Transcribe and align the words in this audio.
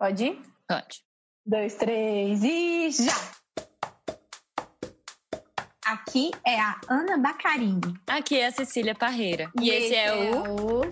Pode 0.00 0.24
ir? 0.24 0.40
Pode. 0.66 1.04
Dois, 1.44 1.74
três 1.74 2.42
e 2.42 2.90
já! 2.90 3.12
Aqui 5.84 6.30
é 6.46 6.58
a 6.58 6.80
Ana 6.88 7.18
Bacarini. 7.18 8.00
Aqui 8.06 8.38
é 8.38 8.46
a 8.46 8.50
Cecília 8.50 8.94
Parreira. 8.94 9.52
E, 9.60 9.68
e 9.68 9.70
esse, 9.70 9.84
esse, 9.88 9.94
é, 9.94 10.06
é 10.06 10.30
o... 10.30 10.80
o... 10.80 10.80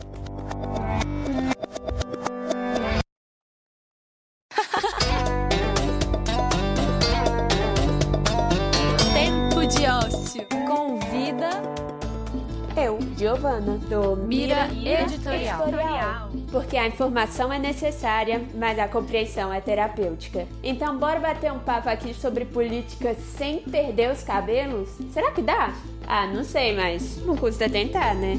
Tempo 9.15 9.67
de 9.67 9.87
ócio. 9.87 10.47
Convida 10.67 11.49
eu, 12.77 12.99
Giovana, 13.17 13.79
do 13.79 14.17
Mira, 14.17 14.69
Mira 14.69 15.01
Editorial. 15.01 15.63
Editorial 15.63 16.18
porque 16.51 16.77
a 16.77 16.87
informação 16.87 17.53
é 17.53 17.59
necessária, 17.59 18.43
mas 18.55 18.79
a 18.79 18.89
compreensão 18.89 19.53
é 19.53 19.61
terapêutica. 19.61 20.47
Então, 20.63 20.99
bora 20.99 21.21
bater 21.21 21.53
um 21.53 21.59
papo 21.59 21.89
aqui 21.89 22.15
sobre 22.15 22.45
política 22.45 23.15
sem 23.15 23.61
perder 23.61 24.11
os 24.11 24.23
cabelos? 24.23 24.89
Será 25.13 25.31
que 25.31 25.43
dá? 25.43 25.75
Ah, 26.07 26.27
não 26.27 26.43
sei, 26.43 26.75
mas 26.75 27.19
não 27.25 27.37
custa 27.37 27.69
tentar, 27.69 28.15
né? 28.15 28.39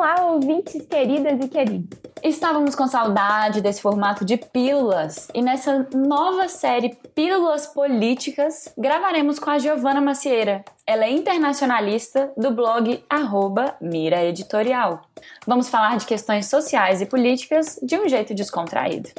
Olá, 0.00 0.32
ouvintes 0.32 0.86
queridas 0.86 1.44
e 1.44 1.46
queridos. 1.46 1.98
Estávamos 2.22 2.74
com 2.74 2.86
saudade 2.86 3.60
desse 3.60 3.82
formato 3.82 4.24
de 4.24 4.38
pílulas 4.38 5.28
e 5.34 5.42
nessa 5.42 5.86
nova 5.94 6.48
série 6.48 6.96
Pílulas 7.14 7.66
Políticas 7.66 8.72
gravaremos 8.78 9.38
com 9.38 9.50
a 9.50 9.58
Giovana 9.58 10.00
Macieira. 10.00 10.64
Ela 10.86 11.04
é 11.04 11.10
internacionalista 11.10 12.32
do 12.34 12.50
blog 12.50 13.04
arroba 13.10 13.76
Mira 13.78 14.24
Editorial. 14.24 15.02
Vamos 15.46 15.68
falar 15.68 15.98
de 15.98 16.06
questões 16.06 16.46
sociais 16.46 17.02
e 17.02 17.06
políticas 17.06 17.78
de 17.82 17.98
um 17.98 18.08
jeito 18.08 18.34
descontraído. 18.34 19.10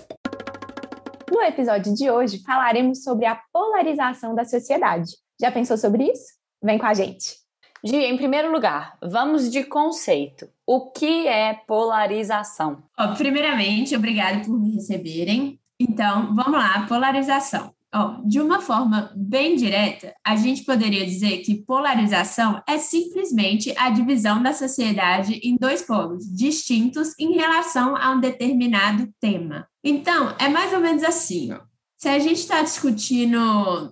No 1.29 1.43
episódio 1.43 1.93
de 1.93 2.09
hoje 2.09 2.41
falaremos 2.43 3.03
sobre 3.03 3.27
a 3.27 3.39
polarização 3.53 4.33
da 4.33 4.45
sociedade. 4.45 5.11
Já 5.39 5.51
pensou 5.51 5.77
sobre 5.77 6.05
isso? 6.11 6.25
Vem 6.59 6.79
com 6.79 6.87
a 6.87 6.93
gente! 6.95 7.40
Gi, 7.83 7.95
em 7.95 8.15
primeiro 8.15 8.51
lugar, 8.51 8.95
vamos 9.01 9.49
de 9.51 9.63
conceito. 9.63 10.47
O 10.65 10.91
que 10.91 11.27
é 11.27 11.53
polarização? 11.53 12.83
Oh, 12.97 13.15
primeiramente, 13.15 13.95
obrigado 13.95 14.45
por 14.45 14.59
me 14.59 14.75
receberem. 14.75 15.59
Então, 15.79 16.35
vamos 16.35 16.53
lá, 16.53 16.85
polarização. 16.87 17.73
Oh, 17.93 18.25
de 18.25 18.39
uma 18.39 18.61
forma 18.61 19.11
bem 19.15 19.55
direta, 19.55 20.13
a 20.23 20.35
gente 20.35 20.63
poderia 20.63 21.05
dizer 21.05 21.39
que 21.39 21.63
polarização 21.63 22.61
é 22.65 22.77
simplesmente 22.77 23.73
a 23.75 23.89
divisão 23.89 24.41
da 24.41 24.53
sociedade 24.53 25.41
em 25.43 25.57
dois 25.57 25.81
polos 25.81 26.23
distintos 26.25 27.17
em 27.19 27.33
relação 27.33 27.97
a 27.97 28.11
um 28.11 28.19
determinado 28.19 29.11
tema. 29.19 29.67
Então, 29.83 30.33
é 30.39 30.47
mais 30.47 30.71
ou 30.71 30.79
menos 30.79 31.03
assim: 31.03 31.49
se 31.97 32.07
a 32.07 32.19
gente 32.19 32.37
está 32.37 32.61
discutindo 32.61 33.91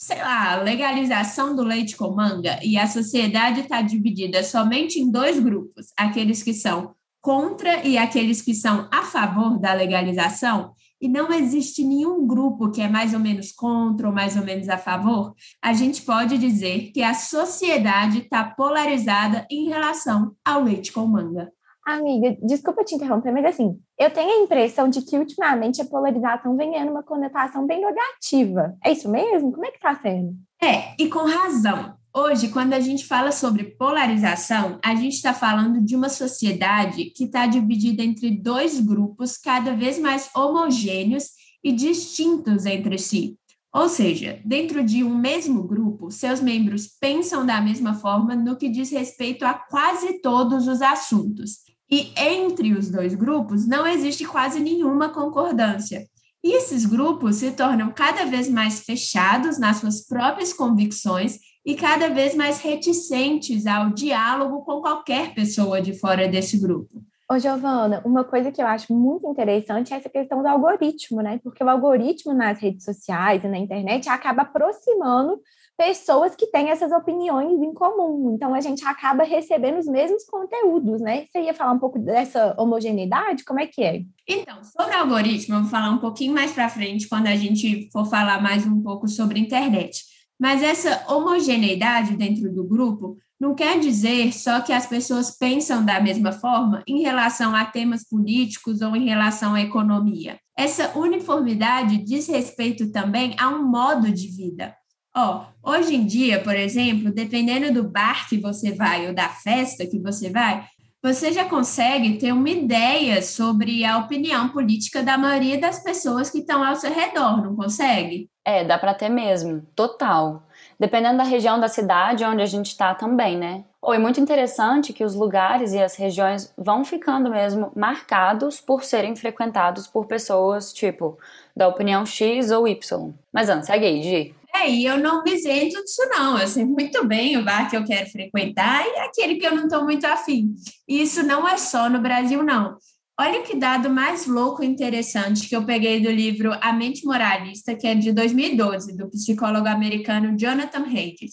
sei 0.00 0.16
lá, 0.16 0.56
legalização 0.56 1.54
do 1.54 1.62
leite 1.62 1.94
com 1.94 2.14
manga 2.14 2.58
e 2.62 2.78
a 2.78 2.86
sociedade 2.86 3.60
está 3.60 3.82
dividida 3.82 4.42
somente 4.42 4.98
em 4.98 5.10
dois 5.10 5.38
grupos, 5.38 5.88
aqueles 5.94 6.42
que 6.42 6.54
são 6.54 6.94
contra 7.20 7.86
e 7.86 7.98
aqueles 7.98 8.40
que 8.40 8.54
são 8.54 8.88
a 8.90 9.02
favor 9.02 9.60
da 9.60 9.74
legalização, 9.74 10.72
e 11.02 11.06
não 11.06 11.30
existe 11.30 11.84
nenhum 11.84 12.26
grupo 12.26 12.70
que 12.70 12.80
é 12.80 12.88
mais 12.88 13.12
ou 13.12 13.20
menos 13.20 13.52
contra 13.52 14.08
ou 14.08 14.14
mais 14.14 14.36
ou 14.36 14.42
menos 14.42 14.70
a 14.70 14.78
favor, 14.78 15.34
a 15.60 15.74
gente 15.74 16.00
pode 16.00 16.38
dizer 16.38 16.92
que 16.92 17.02
a 17.02 17.12
sociedade 17.12 18.20
está 18.20 18.42
polarizada 18.42 19.46
em 19.50 19.68
relação 19.68 20.34
ao 20.42 20.64
leite 20.64 20.92
com 20.92 21.06
manga. 21.06 21.52
Amiga, 21.86 22.36
desculpa 22.42 22.84
te 22.84 22.94
interromper, 22.94 23.32
mas 23.32 23.44
assim, 23.46 23.78
eu 23.98 24.10
tenho 24.12 24.30
a 24.30 24.44
impressão 24.44 24.88
de 24.88 25.02
que 25.02 25.18
ultimamente 25.18 25.80
a 25.80 25.84
polarização 25.84 26.56
vem 26.56 26.72
ganhando 26.72 26.90
uma 26.90 27.02
conotação 27.02 27.66
bem 27.66 27.80
negativa. 27.80 28.76
É 28.84 28.92
isso 28.92 29.08
mesmo? 29.08 29.50
Como 29.50 29.64
é 29.64 29.70
que 29.70 29.76
está 29.76 29.94
sendo? 29.96 30.34
É, 30.62 30.94
e 30.98 31.08
com 31.08 31.20
razão. 31.20 31.94
Hoje, 32.14 32.48
quando 32.48 32.72
a 32.72 32.80
gente 32.80 33.06
fala 33.06 33.30
sobre 33.30 33.62
polarização, 33.62 34.78
a 34.84 34.94
gente 34.96 35.14
está 35.14 35.32
falando 35.32 35.80
de 35.80 35.94
uma 35.94 36.08
sociedade 36.08 37.04
que 37.06 37.24
está 37.24 37.46
dividida 37.46 38.02
entre 38.02 38.30
dois 38.30 38.80
grupos 38.80 39.38
cada 39.38 39.74
vez 39.74 39.98
mais 39.98 40.28
homogêneos 40.34 41.30
e 41.62 41.70
distintos 41.70 42.66
entre 42.66 42.98
si. 42.98 43.38
Ou 43.72 43.88
seja, 43.88 44.40
dentro 44.44 44.82
de 44.82 45.04
um 45.04 45.16
mesmo 45.16 45.62
grupo, 45.62 46.10
seus 46.10 46.40
membros 46.40 46.88
pensam 47.00 47.46
da 47.46 47.60
mesma 47.60 47.94
forma 47.94 48.34
no 48.34 48.56
que 48.56 48.68
diz 48.68 48.90
respeito 48.90 49.44
a 49.44 49.54
quase 49.54 50.20
todos 50.20 50.66
os 50.66 50.82
assuntos. 50.82 51.69
E 51.90 52.12
entre 52.16 52.72
os 52.72 52.88
dois 52.88 53.14
grupos 53.14 53.66
não 53.66 53.86
existe 53.86 54.24
quase 54.24 54.60
nenhuma 54.60 55.08
concordância. 55.08 56.06
E 56.42 56.56
esses 56.56 56.86
grupos 56.86 57.36
se 57.36 57.50
tornam 57.50 57.90
cada 57.90 58.24
vez 58.24 58.48
mais 58.48 58.80
fechados 58.80 59.58
nas 59.58 59.78
suas 59.78 60.06
próprias 60.06 60.52
convicções 60.52 61.38
e 61.66 61.74
cada 61.74 62.08
vez 62.08 62.34
mais 62.34 62.60
reticentes 62.60 63.66
ao 63.66 63.90
diálogo 63.90 64.64
com 64.64 64.80
qualquer 64.80 65.34
pessoa 65.34 65.82
de 65.82 65.92
fora 65.98 66.26
desse 66.26 66.58
grupo. 66.58 67.02
Ô, 67.30 67.38
Giovana, 67.38 68.02
uma 68.04 68.24
coisa 68.24 68.50
que 68.50 68.60
eu 68.60 68.66
acho 68.66 68.92
muito 68.92 69.28
interessante 69.28 69.94
é 69.94 69.96
essa 69.96 70.08
questão 70.08 70.42
do 70.42 70.48
algoritmo, 70.48 71.20
né? 71.20 71.38
Porque 71.44 71.62
o 71.62 71.68
algoritmo 71.68 72.32
nas 72.34 72.58
redes 72.58 72.84
sociais 72.84 73.44
e 73.44 73.48
na 73.48 73.58
internet 73.58 74.08
acaba 74.08 74.42
aproximando 74.42 75.40
pessoas 75.80 76.36
que 76.36 76.46
têm 76.48 76.68
essas 76.68 76.92
opiniões 76.92 77.58
em 77.58 77.72
comum. 77.72 78.34
Então, 78.34 78.54
a 78.54 78.60
gente 78.60 78.84
acaba 78.84 79.24
recebendo 79.24 79.78
os 79.78 79.86
mesmos 79.86 80.24
conteúdos, 80.24 81.00
né? 81.00 81.24
Você 81.24 81.40
ia 81.40 81.54
falar 81.54 81.72
um 81.72 81.78
pouco 81.78 81.98
dessa 81.98 82.54
homogeneidade? 82.58 83.46
Como 83.46 83.58
é 83.58 83.66
que 83.66 83.82
é? 83.82 84.02
Então, 84.28 84.62
sobre 84.62 84.94
algoritmo, 84.94 85.54
eu 85.54 85.60
vou 85.62 85.70
falar 85.70 85.88
um 85.88 85.96
pouquinho 85.96 86.34
mais 86.34 86.52
para 86.52 86.68
frente, 86.68 87.08
quando 87.08 87.28
a 87.28 87.34
gente 87.34 87.88
for 87.90 88.04
falar 88.04 88.42
mais 88.42 88.66
um 88.66 88.82
pouco 88.82 89.08
sobre 89.08 89.40
internet. 89.40 90.04
Mas 90.38 90.62
essa 90.62 91.02
homogeneidade 91.10 92.14
dentro 92.14 92.52
do 92.52 92.62
grupo 92.62 93.16
não 93.40 93.54
quer 93.54 93.80
dizer 93.80 94.34
só 94.34 94.60
que 94.60 94.74
as 94.74 94.84
pessoas 94.84 95.30
pensam 95.30 95.82
da 95.82 95.98
mesma 95.98 96.30
forma 96.30 96.82
em 96.86 97.00
relação 97.00 97.56
a 97.56 97.64
temas 97.64 98.06
políticos 98.06 98.82
ou 98.82 98.94
em 98.94 99.06
relação 99.06 99.54
à 99.54 99.62
economia. 99.62 100.38
Essa 100.54 100.98
uniformidade 100.98 102.04
diz 102.04 102.28
respeito 102.28 102.92
também 102.92 103.34
a 103.38 103.48
um 103.48 103.62
modo 103.66 104.12
de 104.12 104.28
vida. 104.28 104.74
Ó, 105.16 105.44
oh, 105.62 105.70
hoje 105.70 105.94
em 105.96 106.06
dia, 106.06 106.40
por 106.40 106.54
exemplo, 106.54 107.12
dependendo 107.12 107.72
do 107.72 107.88
bar 107.88 108.28
que 108.28 108.38
você 108.38 108.72
vai 108.72 109.08
ou 109.08 109.14
da 109.14 109.28
festa 109.28 109.86
que 109.86 109.98
você 109.98 110.30
vai, 110.30 110.64
você 111.02 111.32
já 111.32 111.46
consegue 111.46 112.18
ter 112.18 112.30
uma 112.30 112.48
ideia 112.50 113.22
sobre 113.22 113.84
a 113.84 113.98
opinião 113.98 114.50
política 114.50 115.02
da 115.02 115.16
maioria 115.16 115.58
das 115.58 115.82
pessoas 115.82 116.30
que 116.30 116.38
estão 116.38 116.62
ao 116.62 116.76
seu 116.76 116.92
redor, 116.92 117.42
não 117.42 117.56
consegue? 117.56 118.28
É, 118.44 118.64
dá 118.64 118.78
para 118.78 118.94
ter 118.94 119.08
mesmo, 119.08 119.66
total. 119.74 120.42
Dependendo 120.78 121.18
da 121.18 121.24
região 121.24 121.58
da 121.58 121.68
cidade 121.68 122.24
onde 122.24 122.42
a 122.42 122.46
gente 122.46 122.66
está 122.66 122.94
também, 122.94 123.36
né? 123.36 123.64
Ou 123.82 123.94
é 123.94 123.98
muito 123.98 124.20
interessante 124.20 124.92
que 124.92 125.02
os 125.02 125.14
lugares 125.14 125.72
e 125.72 125.82
as 125.82 125.96
regiões 125.96 126.52
vão 126.56 126.84
ficando 126.84 127.30
mesmo 127.30 127.72
marcados 127.74 128.60
por 128.60 128.84
serem 128.84 129.16
frequentados 129.16 129.86
por 129.86 130.06
pessoas, 130.06 130.72
tipo, 130.72 131.18
da 131.56 131.66
opinião 131.66 132.04
X 132.04 132.50
ou 132.50 132.68
Y. 132.68 133.12
Mas, 133.32 133.48
Ana, 133.48 133.62
segue 133.62 133.86
aí, 133.86 134.02
Gi. 134.02 134.34
É, 134.54 134.68
e 134.68 134.84
eu 134.84 134.98
não 134.98 135.22
me 135.22 135.34
isento 135.34 135.82
disso, 135.82 136.02
não. 136.10 136.38
Eu 136.38 136.48
sei 136.48 136.64
muito 136.64 137.06
bem 137.06 137.36
o 137.36 137.44
bar 137.44 137.68
que 137.70 137.76
eu 137.76 137.84
quero 137.84 138.10
frequentar 138.10 138.84
e 138.86 138.98
aquele 138.98 139.36
que 139.36 139.46
eu 139.46 139.54
não 139.54 139.64
estou 139.64 139.84
muito 139.84 140.04
afim. 140.06 140.54
E 140.88 141.02
isso 141.02 141.22
não 141.22 141.48
é 141.48 141.56
só 141.56 141.88
no 141.88 142.00
Brasil, 142.00 142.42
não. 142.42 142.76
Olha 143.18 143.42
que 143.42 143.54
dado 143.54 143.90
mais 143.90 144.26
louco 144.26 144.64
e 144.64 144.66
interessante 144.66 145.46
que 145.46 145.54
eu 145.54 145.64
peguei 145.64 146.00
do 146.00 146.10
livro 146.10 146.52
A 146.60 146.72
Mente 146.72 147.04
Moralista, 147.04 147.74
que 147.74 147.86
é 147.86 147.94
de 147.94 148.12
2012, 148.12 148.96
do 148.96 149.10
psicólogo 149.10 149.68
americano 149.68 150.34
Jonathan 150.38 150.84
Haidt. 150.84 151.30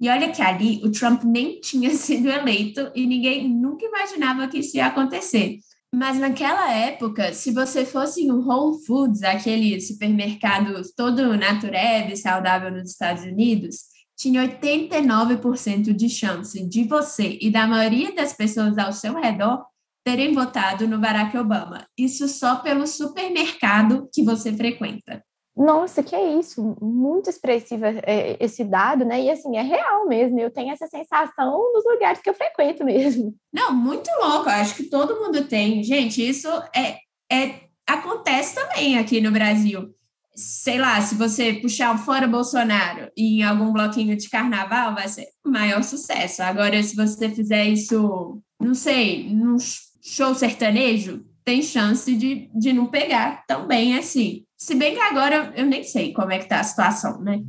E 0.00 0.08
olha 0.08 0.30
que 0.30 0.42
ali 0.42 0.80
o 0.84 0.90
Trump 0.90 1.24
nem 1.24 1.58
tinha 1.64 1.90
sido 1.90 2.28
eleito 2.28 2.90
e 2.94 3.06
ninguém 3.06 3.48
nunca 3.48 3.86
imaginava 3.86 4.48
que 4.48 4.58
isso 4.58 4.76
ia 4.76 4.86
acontecer. 4.86 5.58
Mas 5.92 6.18
naquela 6.18 6.72
época, 6.72 7.32
se 7.32 7.52
você 7.52 7.84
fosse 7.84 8.30
um 8.30 8.46
Whole 8.46 8.84
Foods, 8.84 9.22
aquele 9.22 9.80
supermercado 9.80 10.80
todo 10.96 11.36
natureba 11.36 12.12
e 12.12 12.16
saudável 12.16 12.70
nos 12.70 12.90
Estados 12.90 13.24
Unidos, 13.24 13.90
tinha 14.16 14.46
89% 14.46 15.92
de 15.92 16.08
chance 16.08 16.62
de 16.68 16.84
você 16.84 17.38
e 17.40 17.50
da 17.50 17.66
maioria 17.66 18.14
das 18.14 18.32
pessoas 18.32 18.78
ao 18.78 18.92
seu 18.92 19.14
redor 19.14 19.64
terem 20.04 20.32
votado 20.32 20.86
no 20.86 20.98
Barack 20.98 21.36
Obama. 21.36 21.86
Isso 21.98 22.28
só 22.28 22.56
pelo 22.56 22.86
supermercado 22.86 24.08
que 24.12 24.22
você 24.22 24.52
frequenta. 24.52 25.24
Nossa, 25.60 26.02
que 26.02 26.16
é 26.16 26.38
isso, 26.38 26.74
muito 26.80 27.28
expressivo 27.28 27.84
é, 27.84 28.34
esse 28.40 28.64
dado, 28.64 29.04
né? 29.04 29.20
E 29.20 29.30
assim, 29.30 29.58
é 29.58 29.62
real 29.62 30.06
mesmo, 30.08 30.40
eu 30.40 30.50
tenho 30.50 30.72
essa 30.72 30.86
sensação 30.86 31.70
nos 31.74 31.84
lugares 31.84 32.22
que 32.22 32.30
eu 32.30 32.34
frequento 32.34 32.82
mesmo. 32.82 33.34
Não, 33.52 33.70
muito 33.70 34.10
louco, 34.22 34.48
acho 34.48 34.74
que 34.74 34.84
todo 34.84 35.20
mundo 35.20 35.44
tem. 35.44 35.82
Gente, 35.82 36.26
isso 36.26 36.48
é, 36.74 36.96
é 37.30 37.60
acontece 37.86 38.54
também 38.54 38.96
aqui 38.96 39.20
no 39.20 39.30
Brasil. 39.30 39.94
Sei 40.34 40.78
lá, 40.78 40.98
se 41.02 41.14
você 41.14 41.52
puxar 41.52 41.94
o 41.94 41.98
fora 41.98 42.26
Bolsonaro 42.26 43.10
em 43.14 43.42
algum 43.42 43.70
bloquinho 43.70 44.16
de 44.16 44.30
carnaval, 44.30 44.94
vai 44.94 45.08
ser 45.08 45.26
maior 45.44 45.82
sucesso. 45.82 46.42
Agora, 46.42 46.82
se 46.82 46.96
você 46.96 47.28
fizer 47.28 47.66
isso 47.66 48.40
não 48.58 48.72
sei, 48.72 49.28
num 49.28 49.56
show 50.00 50.34
sertanejo, 50.34 51.22
tem 51.44 51.62
chance 51.62 52.14
de, 52.14 52.50
de 52.54 52.72
não 52.72 52.86
pegar 52.86 53.44
tão 53.46 53.66
bem 53.66 53.98
assim. 53.98 54.44
Se 54.60 54.74
bem 54.74 54.94
que 54.94 55.00
agora 55.00 55.52
eu 55.56 55.64
nem 55.64 55.82
sei 55.82 56.12
como 56.12 56.32
é 56.32 56.38
que 56.38 56.48
tá 56.48 56.60
a 56.60 56.64
situação, 56.64 57.18
né? 57.22 57.40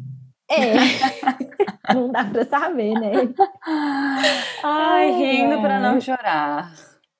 É, 0.49 0.75
não 1.93 2.09
dá 2.09 2.23
para 2.23 2.45
saber, 2.45 2.93
né? 2.93 3.11
Ai, 4.63 5.11
rindo 5.11 5.61
para 5.61 5.79
não 5.79 5.99
chorar. 5.99 6.73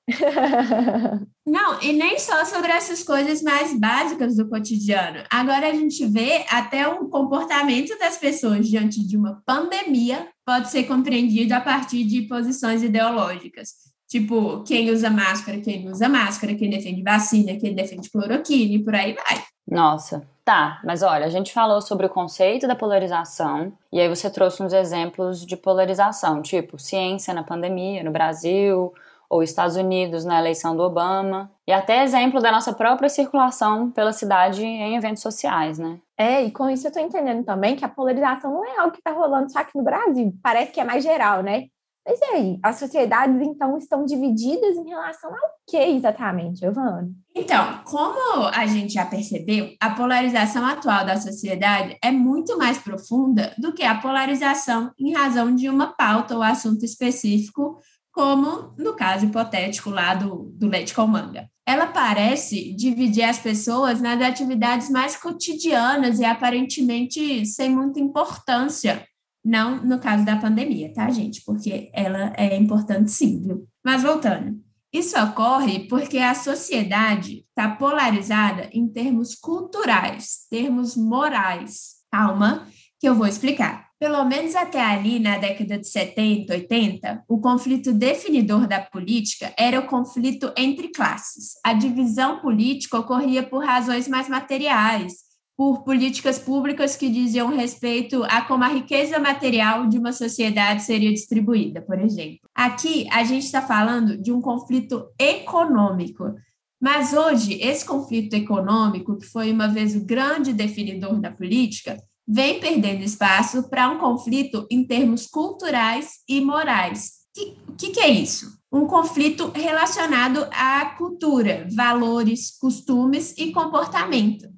Não, 1.46 1.80
e 1.80 1.92
nem 1.92 2.18
só 2.18 2.44
sobre 2.44 2.72
essas 2.72 3.04
coisas 3.04 3.40
mais 3.40 3.78
básicas 3.78 4.36
do 4.36 4.48
cotidiano. 4.48 5.24
Agora 5.30 5.68
a 5.68 5.74
gente 5.74 6.04
vê 6.06 6.44
até 6.48 6.86
o 6.88 7.08
comportamento 7.08 7.96
das 7.98 8.16
pessoas 8.16 8.68
diante 8.68 9.06
de 9.06 9.16
uma 9.16 9.42
pandemia 9.46 10.28
pode 10.44 10.70
ser 10.70 10.84
compreendido 10.84 11.54
a 11.54 11.60
partir 11.60 12.04
de 12.04 12.22
posições 12.22 12.82
ideológicas. 12.82 13.91
Tipo, 14.12 14.62
quem 14.64 14.90
usa 14.90 15.08
máscara, 15.08 15.58
quem 15.58 15.82
não 15.82 15.92
usa 15.92 16.06
máscara, 16.06 16.54
quem 16.54 16.68
defende 16.68 17.02
vacina, 17.02 17.58
quem 17.58 17.74
defende 17.74 18.10
cloroquina 18.10 18.74
e 18.74 18.84
por 18.84 18.94
aí 18.94 19.14
vai. 19.14 19.42
Nossa, 19.66 20.28
tá, 20.44 20.82
mas 20.84 21.02
olha, 21.02 21.24
a 21.24 21.30
gente 21.30 21.50
falou 21.50 21.80
sobre 21.80 22.04
o 22.04 22.10
conceito 22.10 22.68
da 22.68 22.74
polarização, 22.76 23.72
e 23.90 23.98
aí 23.98 24.10
você 24.10 24.28
trouxe 24.28 24.62
uns 24.62 24.74
exemplos 24.74 25.46
de 25.46 25.56
polarização, 25.56 26.42
tipo 26.42 26.78
ciência 26.78 27.32
na 27.32 27.42
pandemia 27.42 28.04
no 28.04 28.10
Brasil, 28.10 28.92
ou 29.30 29.42
Estados 29.42 29.76
Unidos 29.76 30.26
na 30.26 30.38
eleição 30.38 30.76
do 30.76 30.82
Obama, 30.82 31.50
e 31.66 31.72
até 31.72 32.02
exemplo 32.02 32.38
da 32.38 32.52
nossa 32.52 32.74
própria 32.74 33.08
circulação 33.08 33.90
pela 33.90 34.12
cidade 34.12 34.62
em 34.62 34.94
eventos 34.94 35.22
sociais, 35.22 35.78
né? 35.78 35.98
É, 36.18 36.42
e 36.42 36.50
com 36.50 36.68
isso 36.68 36.86
eu 36.86 36.92
tô 36.92 37.00
entendendo 37.00 37.46
também 37.46 37.76
que 37.76 37.84
a 37.86 37.88
polarização 37.88 38.52
não 38.52 38.66
é 38.66 38.78
algo 38.78 38.94
que 38.94 39.00
tá 39.00 39.10
rolando 39.10 39.50
só 39.50 39.60
aqui 39.60 39.72
no 39.74 39.82
Brasil, 39.82 40.34
parece 40.42 40.70
que 40.70 40.80
é 40.82 40.84
mais 40.84 41.02
geral, 41.02 41.42
né? 41.42 41.68
Mas 42.04 42.18
e 42.20 42.24
aí, 42.24 42.58
as 42.62 42.76
sociedades 42.76 43.40
então 43.40 43.78
estão 43.78 44.04
divididas 44.04 44.76
em 44.76 44.88
relação 44.88 45.30
ao 45.30 45.52
que 45.66 45.76
exatamente, 45.76 46.60
Giovana? 46.60 47.08
Então, 47.34 47.80
como 47.84 48.46
a 48.46 48.66
gente 48.66 48.94
já 48.94 49.06
percebeu, 49.06 49.70
a 49.80 49.90
polarização 49.90 50.66
atual 50.66 51.06
da 51.06 51.20
sociedade 51.20 51.96
é 52.02 52.10
muito 52.10 52.58
mais 52.58 52.78
profunda 52.78 53.54
do 53.56 53.72
que 53.72 53.84
a 53.84 53.94
polarização 53.94 54.90
em 54.98 55.12
razão 55.12 55.54
de 55.54 55.68
uma 55.68 55.94
pauta 55.94 56.34
ou 56.34 56.42
assunto 56.42 56.84
específico 56.84 57.78
como 58.12 58.74
no 58.76 58.94
caso 58.94 59.24
hipotético 59.24 59.88
lá 59.88 60.14
do, 60.14 60.52
do 60.54 60.68
leite 60.68 60.94
com 60.94 61.06
manga. 61.06 61.48
Ela 61.66 61.86
parece 61.86 62.74
dividir 62.74 63.22
as 63.22 63.38
pessoas 63.38 64.00
nas 64.00 64.20
atividades 64.20 64.90
mais 64.90 65.16
cotidianas 65.16 66.18
e 66.18 66.24
aparentemente 66.24 67.46
sem 67.46 67.70
muita 67.70 68.00
importância. 68.00 69.06
Não 69.44 69.84
no 69.84 69.98
caso 69.98 70.24
da 70.24 70.36
pandemia, 70.36 70.92
tá, 70.92 71.10
gente? 71.10 71.42
Porque 71.44 71.90
ela 71.92 72.32
é 72.36 72.56
importante 72.56 73.10
sim, 73.10 73.40
viu? 73.40 73.66
Mas 73.84 74.02
voltando. 74.02 74.60
Isso 74.92 75.18
ocorre 75.18 75.88
porque 75.88 76.18
a 76.18 76.34
sociedade 76.34 77.46
está 77.48 77.68
polarizada 77.76 78.68
em 78.72 78.86
termos 78.86 79.34
culturais, 79.34 80.46
termos 80.50 80.96
morais. 80.96 82.02
Calma, 82.10 82.68
que 83.00 83.08
eu 83.08 83.14
vou 83.14 83.26
explicar. 83.26 83.88
Pelo 83.98 84.24
menos 84.24 84.54
até 84.54 84.80
ali, 84.80 85.18
na 85.18 85.38
década 85.38 85.78
de 85.78 85.88
70, 85.88 86.52
80, 86.52 87.24
o 87.26 87.40
conflito 87.40 87.92
definidor 87.92 88.66
da 88.66 88.80
política 88.80 89.54
era 89.56 89.78
o 89.78 89.86
conflito 89.86 90.52
entre 90.56 90.88
classes. 90.88 91.52
A 91.64 91.72
divisão 91.72 92.40
política 92.40 92.98
ocorria 92.98 93.42
por 93.42 93.64
razões 93.64 94.08
mais 94.08 94.28
materiais, 94.28 95.14
por 95.62 95.84
políticas 95.84 96.40
públicas 96.40 96.96
que 96.96 97.08
diziam 97.08 97.46
respeito 97.54 98.24
a 98.24 98.40
como 98.40 98.64
a 98.64 98.68
riqueza 98.68 99.20
material 99.20 99.86
de 99.86 99.96
uma 99.96 100.12
sociedade 100.12 100.82
seria 100.82 101.12
distribuída, 101.12 101.80
por 101.80 102.00
exemplo. 102.00 102.40
Aqui, 102.52 103.06
a 103.12 103.22
gente 103.22 103.44
está 103.44 103.62
falando 103.62 104.20
de 104.20 104.32
um 104.32 104.40
conflito 104.40 105.06
econômico. 105.16 106.34
Mas 106.80 107.12
hoje, 107.12 107.62
esse 107.62 107.84
conflito 107.84 108.34
econômico, 108.34 109.16
que 109.16 109.24
foi 109.24 109.52
uma 109.52 109.68
vez 109.68 109.94
o 109.94 110.04
grande 110.04 110.52
definidor 110.52 111.20
da 111.20 111.30
política, 111.30 111.96
vem 112.26 112.58
perdendo 112.58 113.04
espaço 113.04 113.70
para 113.70 113.88
um 113.88 113.98
conflito 113.98 114.66
em 114.68 114.84
termos 114.84 115.28
culturais 115.28 116.24
e 116.28 116.40
morais. 116.40 117.22
O 117.30 117.34
que, 117.34 117.56
que, 117.78 117.90
que 117.92 118.00
é 118.00 118.10
isso? 118.10 118.58
Um 118.72 118.88
conflito 118.88 119.52
relacionado 119.54 120.44
à 120.50 120.86
cultura, 120.98 121.68
valores, 121.72 122.50
costumes 122.58 123.32
e 123.38 123.52
comportamento. 123.52 124.51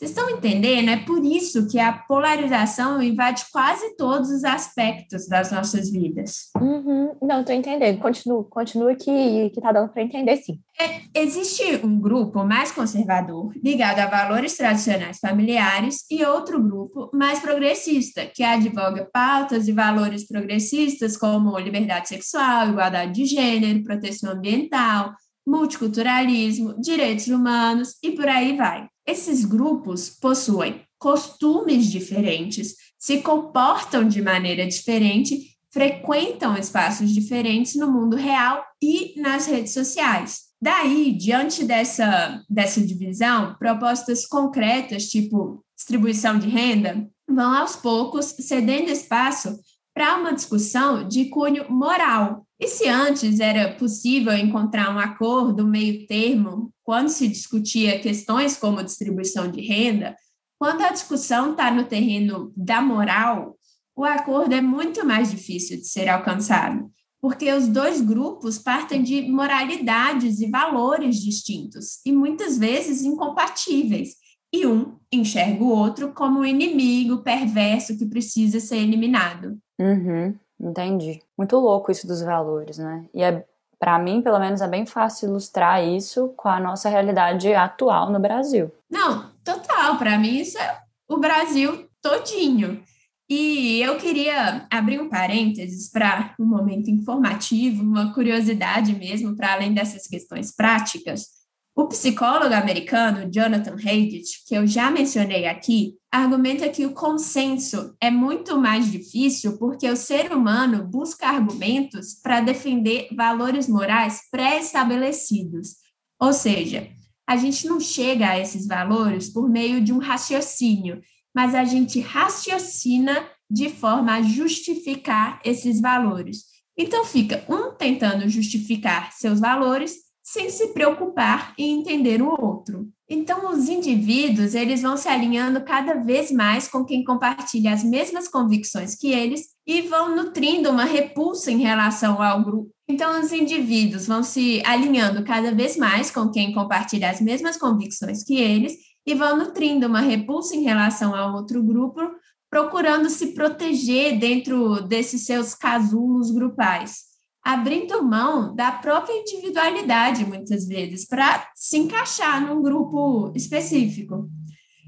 Vocês 0.00 0.12
estão 0.12 0.30
entendendo? 0.30 0.88
É 0.88 0.96
por 0.96 1.22
isso 1.22 1.68
que 1.68 1.78
a 1.78 1.92
polarização 1.92 3.02
invade 3.02 3.44
quase 3.52 3.94
todos 3.98 4.30
os 4.30 4.44
aspectos 4.44 5.28
das 5.28 5.52
nossas 5.52 5.90
vidas. 5.90 6.48
Uhum. 6.58 7.14
Não, 7.20 7.40
estou 7.40 7.54
entendendo. 7.54 8.00
Continua, 8.00 8.42
continua 8.44 8.94
que 8.94 9.10
está 9.10 9.70
dando 9.70 9.92
para 9.92 10.02
entender 10.02 10.38
sim. 10.38 10.58
É, 10.80 11.02
existe 11.20 11.84
um 11.84 12.00
grupo 12.00 12.42
mais 12.44 12.72
conservador, 12.72 13.52
ligado 13.62 13.98
a 13.98 14.06
valores 14.06 14.56
tradicionais 14.56 15.18
familiares, 15.18 16.06
e 16.10 16.24
outro 16.24 16.62
grupo 16.62 17.10
mais 17.12 17.38
progressista, 17.38 18.24
que 18.24 18.42
advoga 18.42 19.06
pautas 19.12 19.68
e 19.68 19.72
valores 19.72 20.26
progressistas 20.26 21.14
como 21.14 21.58
liberdade 21.58 22.08
sexual, 22.08 22.70
igualdade 22.70 23.12
de 23.12 23.26
gênero, 23.26 23.84
proteção 23.84 24.32
ambiental, 24.32 25.12
multiculturalismo, 25.46 26.80
direitos 26.80 27.26
humanos 27.28 27.96
e 28.02 28.12
por 28.12 28.26
aí 28.26 28.56
vai. 28.56 28.88
Esses 29.06 29.44
grupos 29.44 30.10
possuem 30.10 30.82
costumes 30.98 31.90
diferentes, 31.90 32.74
se 32.98 33.22
comportam 33.22 34.06
de 34.06 34.20
maneira 34.20 34.66
diferente, 34.66 35.56
frequentam 35.72 36.56
espaços 36.56 37.10
diferentes 37.10 37.76
no 37.76 37.90
mundo 37.90 38.16
real 38.16 38.62
e 38.82 39.18
nas 39.20 39.46
redes 39.46 39.72
sociais. 39.72 40.50
Daí, 40.60 41.12
diante 41.12 41.64
dessa, 41.64 42.42
dessa 42.48 42.84
divisão, 42.84 43.56
propostas 43.58 44.26
concretas, 44.26 45.08
tipo 45.08 45.64
distribuição 45.74 46.38
de 46.38 46.48
renda, 46.48 47.08
vão 47.26 47.54
aos 47.54 47.76
poucos 47.76 48.26
cedendo 48.26 48.90
espaço 48.90 49.58
para 49.94 50.16
uma 50.16 50.34
discussão 50.34 51.08
de 51.08 51.26
cunho 51.26 51.70
moral. 51.70 52.46
E 52.60 52.68
se 52.68 52.86
antes 52.86 53.40
era 53.40 53.72
possível 53.74 54.36
encontrar 54.36 54.94
um 54.94 54.98
acordo, 54.98 55.66
meio 55.66 56.06
termo, 56.06 56.70
quando 56.84 57.08
se 57.08 57.26
discutia 57.26 57.98
questões 57.98 58.58
como 58.58 58.82
distribuição 58.82 59.50
de 59.50 59.62
renda, 59.62 60.14
quando 60.58 60.82
a 60.82 60.92
discussão 60.92 61.52
está 61.52 61.70
no 61.70 61.84
terreno 61.84 62.52
da 62.54 62.82
moral, 62.82 63.56
o 63.96 64.04
acordo 64.04 64.54
é 64.54 64.60
muito 64.60 65.06
mais 65.06 65.30
difícil 65.30 65.78
de 65.78 65.86
ser 65.86 66.06
alcançado, 66.06 66.90
porque 67.18 67.50
os 67.50 67.66
dois 67.66 68.02
grupos 68.02 68.58
partem 68.58 69.02
de 69.02 69.22
moralidades 69.22 70.40
e 70.40 70.50
valores 70.50 71.16
distintos 71.16 71.98
e 72.04 72.12
muitas 72.12 72.58
vezes 72.58 73.02
incompatíveis, 73.02 74.16
e 74.52 74.66
um 74.66 74.96
enxerga 75.10 75.62
o 75.62 75.68
outro 75.68 76.12
como 76.12 76.40
um 76.40 76.44
inimigo 76.44 77.22
perverso 77.22 77.96
que 77.96 78.04
precisa 78.04 78.60
ser 78.60 78.78
eliminado. 78.78 79.58
Uhum, 79.80 80.34
entendi. 80.60 81.22
Muito 81.36 81.56
louco 81.56 81.90
isso 81.90 82.06
dos 82.06 82.22
valores, 82.22 82.78
né? 82.78 83.06
E 83.14 83.22
é, 83.22 83.44
para 83.78 83.98
mim, 83.98 84.20
pelo 84.20 84.38
menos, 84.38 84.60
é 84.60 84.68
bem 84.68 84.84
fácil 84.84 85.30
ilustrar 85.30 85.82
isso 85.82 86.34
com 86.36 86.48
a 86.48 86.60
nossa 86.60 86.88
realidade 86.88 87.52
atual 87.54 88.10
no 88.10 88.20
Brasil. 88.20 88.70
Não, 88.90 89.30
total. 89.42 89.96
Para 89.96 90.18
mim, 90.18 90.36
isso 90.36 90.58
é 90.58 90.78
o 91.08 91.16
Brasil 91.16 91.88
todinho. 92.02 92.82
E 93.28 93.80
eu 93.80 93.96
queria 93.96 94.66
abrir 94.70 95.00
um 95.00 95.08
parênteses 95.08 95.88
para 95.88 96.34
um 96.38 96.44
momento 96.44 96.90
informativo, 96.90 97.82
uma 97.82 98.12
curiosidade 98.12 98.92
mesmo, 98.92 99.36
para 99.36 99.52
além 99.52 99.72
dessas 99.72 100.06
questões 100.06 100.54
práticas. 100.54 101.39
O 101.74 101.86
psicólogo 101.86 102.52
americano 102.52 103.30
Jonathan 103.30 103.76
Haidt, 103.76 104.44
que 104.46 104.54
eu 104.54 104.66
já 104.66 104.90
mencionei 104.90 105.46
aqui, 105.46 105.94
argumenta 106.10 106.68
que 106.68 106.84
o 106.84 106.92
consenso 106.92 107.94
é 108.00 108.10
muito 108.10 108.58
mais 108.58 108.90
difícil 108.90 109.56
porque 109.56 109.88
o 109.88 109.96
ser 109.96 110.32
humano 110.32 110.84
busca 110.84 111.28
argumentos 111.28 112.14
para 112.14 112.40
defender 112.40 113.08
valores 113.14 113.68
morais 113.68 114.22
pré-estabelecidos. 114.30 115.76
Ou 116.20 116.32
seja, 116.32 116.90
a 117.26 117.36
gente 117.36 117.66
não 117.68 117.78
chega 117.78 118.30
a 118.30 118.38
esses 118.38 118.66
valores 118.66 119.28
por 119.28 119.48
meio 119.48 119.80
de 119.80 119.92
um 119.92 119.98
raciocínio, 119.98 121.00
mas 121.32 121.54
a 121.54 121.64
gente 121.64 122.00
raciocina 122.00 123.24
de 123.48 123.70
forma 123.70 124.14
a 124.14 124.22
justificar 124.22 125.40
esses 125.44 125.80
valores. 125.80 126.44
Então 126.76 127.04
fica 127.04 127.44
um 127.48 127.72
tentando 127.72 128.28
justificar 128.28 129.12
seus 129.12 129.38
valores 129.38 130.09
sem 130.32 130.48
se 130.48 130.68
preocupar 130.68 131.52
em 131.58 131.80
entender 131.80 132.22
o 132.22 132.28
outro. 132.28 132.88
Então, 133.08 133.52
os 133.52 133.68
indivíduos, 133.68 134.54
eles 134.54 134.80
vão 134.80 134.96
se 134.96 135.08
alinhando 135.08 135.60
cada 135.64 135.94
vez 135.94 136.30
mais 136.30 136.68
com 136.68 136.84
quem 136.84 137.02
compartilha 137.02 137.72
as 137.72 137.82
mesmas 137.82 138.28
convicções 138.28 138.94
que 138.94 139.10
eles 139.10 139.48
e 139.66 139.82
vão 139.82 140.14
nutrindo 140.14 140.70
uma 140.70 140.84
repulsa 140.84 141.50
em 141.50 141.58
relação 141.58 142.22
ao 142.22 142.44
grupo. 142.44 142.70
Então, 142.88 143.20
os 143.20 143.32
indivíduos 143.32 144.06
vão 144.06 144.22
se 144.22 144.62
alinhando 144.64 145.24
cada 145.24 145.52
vez 145.52 145.76
mais 145.76 146.12
com 146.12 146.30
quem 146.30 146.52
compartilha 146.52 147.10
as 147.10 147.20
mesmas 147.20 147.56
convicções 147.56 148.22
que 148.22 148.36
eles 148.36 148.74
e 149.04 149.14
vão 149.14 149.36
nutrindo 149.36 149.88
uma 149.88 150.00
repulsa 150.00 150.54
em 150.54 150.62
relação 150.62 151.12
ao 151.12 151.34
outro 151.34 151.60
grupo, 151.60 152.00
procurando 152.48 153.10
se 153.10 153.34
proteger 153.34 154.16
dentro 154.16 154.80
desses 154.82 155.26
seus 155.26 155.56
casulos 155.56 156.30
grupais. 156.30 157.09
Abrindo 157.42 158.02
mão 158.02 158.54
da 158.54 158.70
própria 158.72 159.14
individualidade, 159.14 160.24
muitas 160.24 160.66
vezes, 160.66 161.06
para 161.06 161.48
se 161.54 161.78
encaixar 161.78 162.46
num 162.46 162.62
grupo 162.62 163.32
específico. 163.34 164.28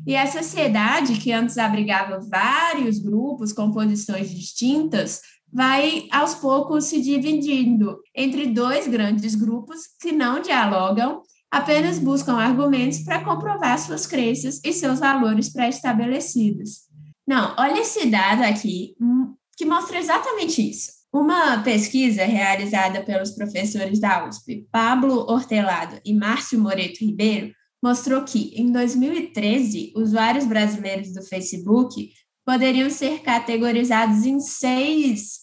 E 0.07 0.17
a 0.17 0.31
sociedade, 0.31 1.19
que 1.19 1.33
antes 1.33 1.59
abrigava 1.59 2.21
vários 2.29 2.99
grupos 2.99 3.53
com 3.53 3.71
posições 3.71 4.31
distintas, 4.31 5.21
vai 5.53 6.09
aos 6.11 6.35
poucos 6.35 6.87
se 6.87 7.01
dividindo 7.01 7.99
entre 8.15 8.47
dois 8.47 8.89
grandes 8.89 9.35
grupos 9.35 9.83
que 10.01 10.11
não 10.11 10.41
dialogam, 10.41 11.23
apenas 11.51 11.99
buscam 11.99 12.35
argumentos 12.35 13.01
para 13.01 13.23
comprovar 13.23 13.79
suas 13.79 14.07
crenças 14.07 14.61
e 14.65 14.73
seus 14.73 14.99
valores 14.99 15.53
pré-estabelecidos. 15.53 16.91
Não, 17.27 17.55
olha 17.59 17.81
esse 17.81 18.07
dado 18.07 18.43
aqui 18.43 18.97
hum, 19.01 19.35
que 19.57 19.67
mostra 19.67 19.99
exatamente 19.99 20.69
isso. 20.69 21.02
Uma 21.13 21.63
pesquisa 21.63 22.25
realizada 22.25 23.03
pelos 23.03 23.33
professores 23.33 24.01
da 24.01 24.27
USP, 24.27 24.67
Pablo 24.73 25.31
Hortelado 25.31 26.01
e 26.05 26.15
Márcio 26.15 26.59
Moreto 26.59 27.01
Ribeiro, 27.01 27.53
mostrou 27.83 28.25
que, 28.25 28.55
em 28.55 28.73
2013, 28.73 29.93
usuários 29.95 30.47
brasileiros 30.47 31.13
do 31.13 31.23
Facebook 31.23 32.11
poderiam 32.47 32.89
ser 32.89 33.21
categorizados 33.21 34.25
em 34.25 34.41
seis 34.41 35.43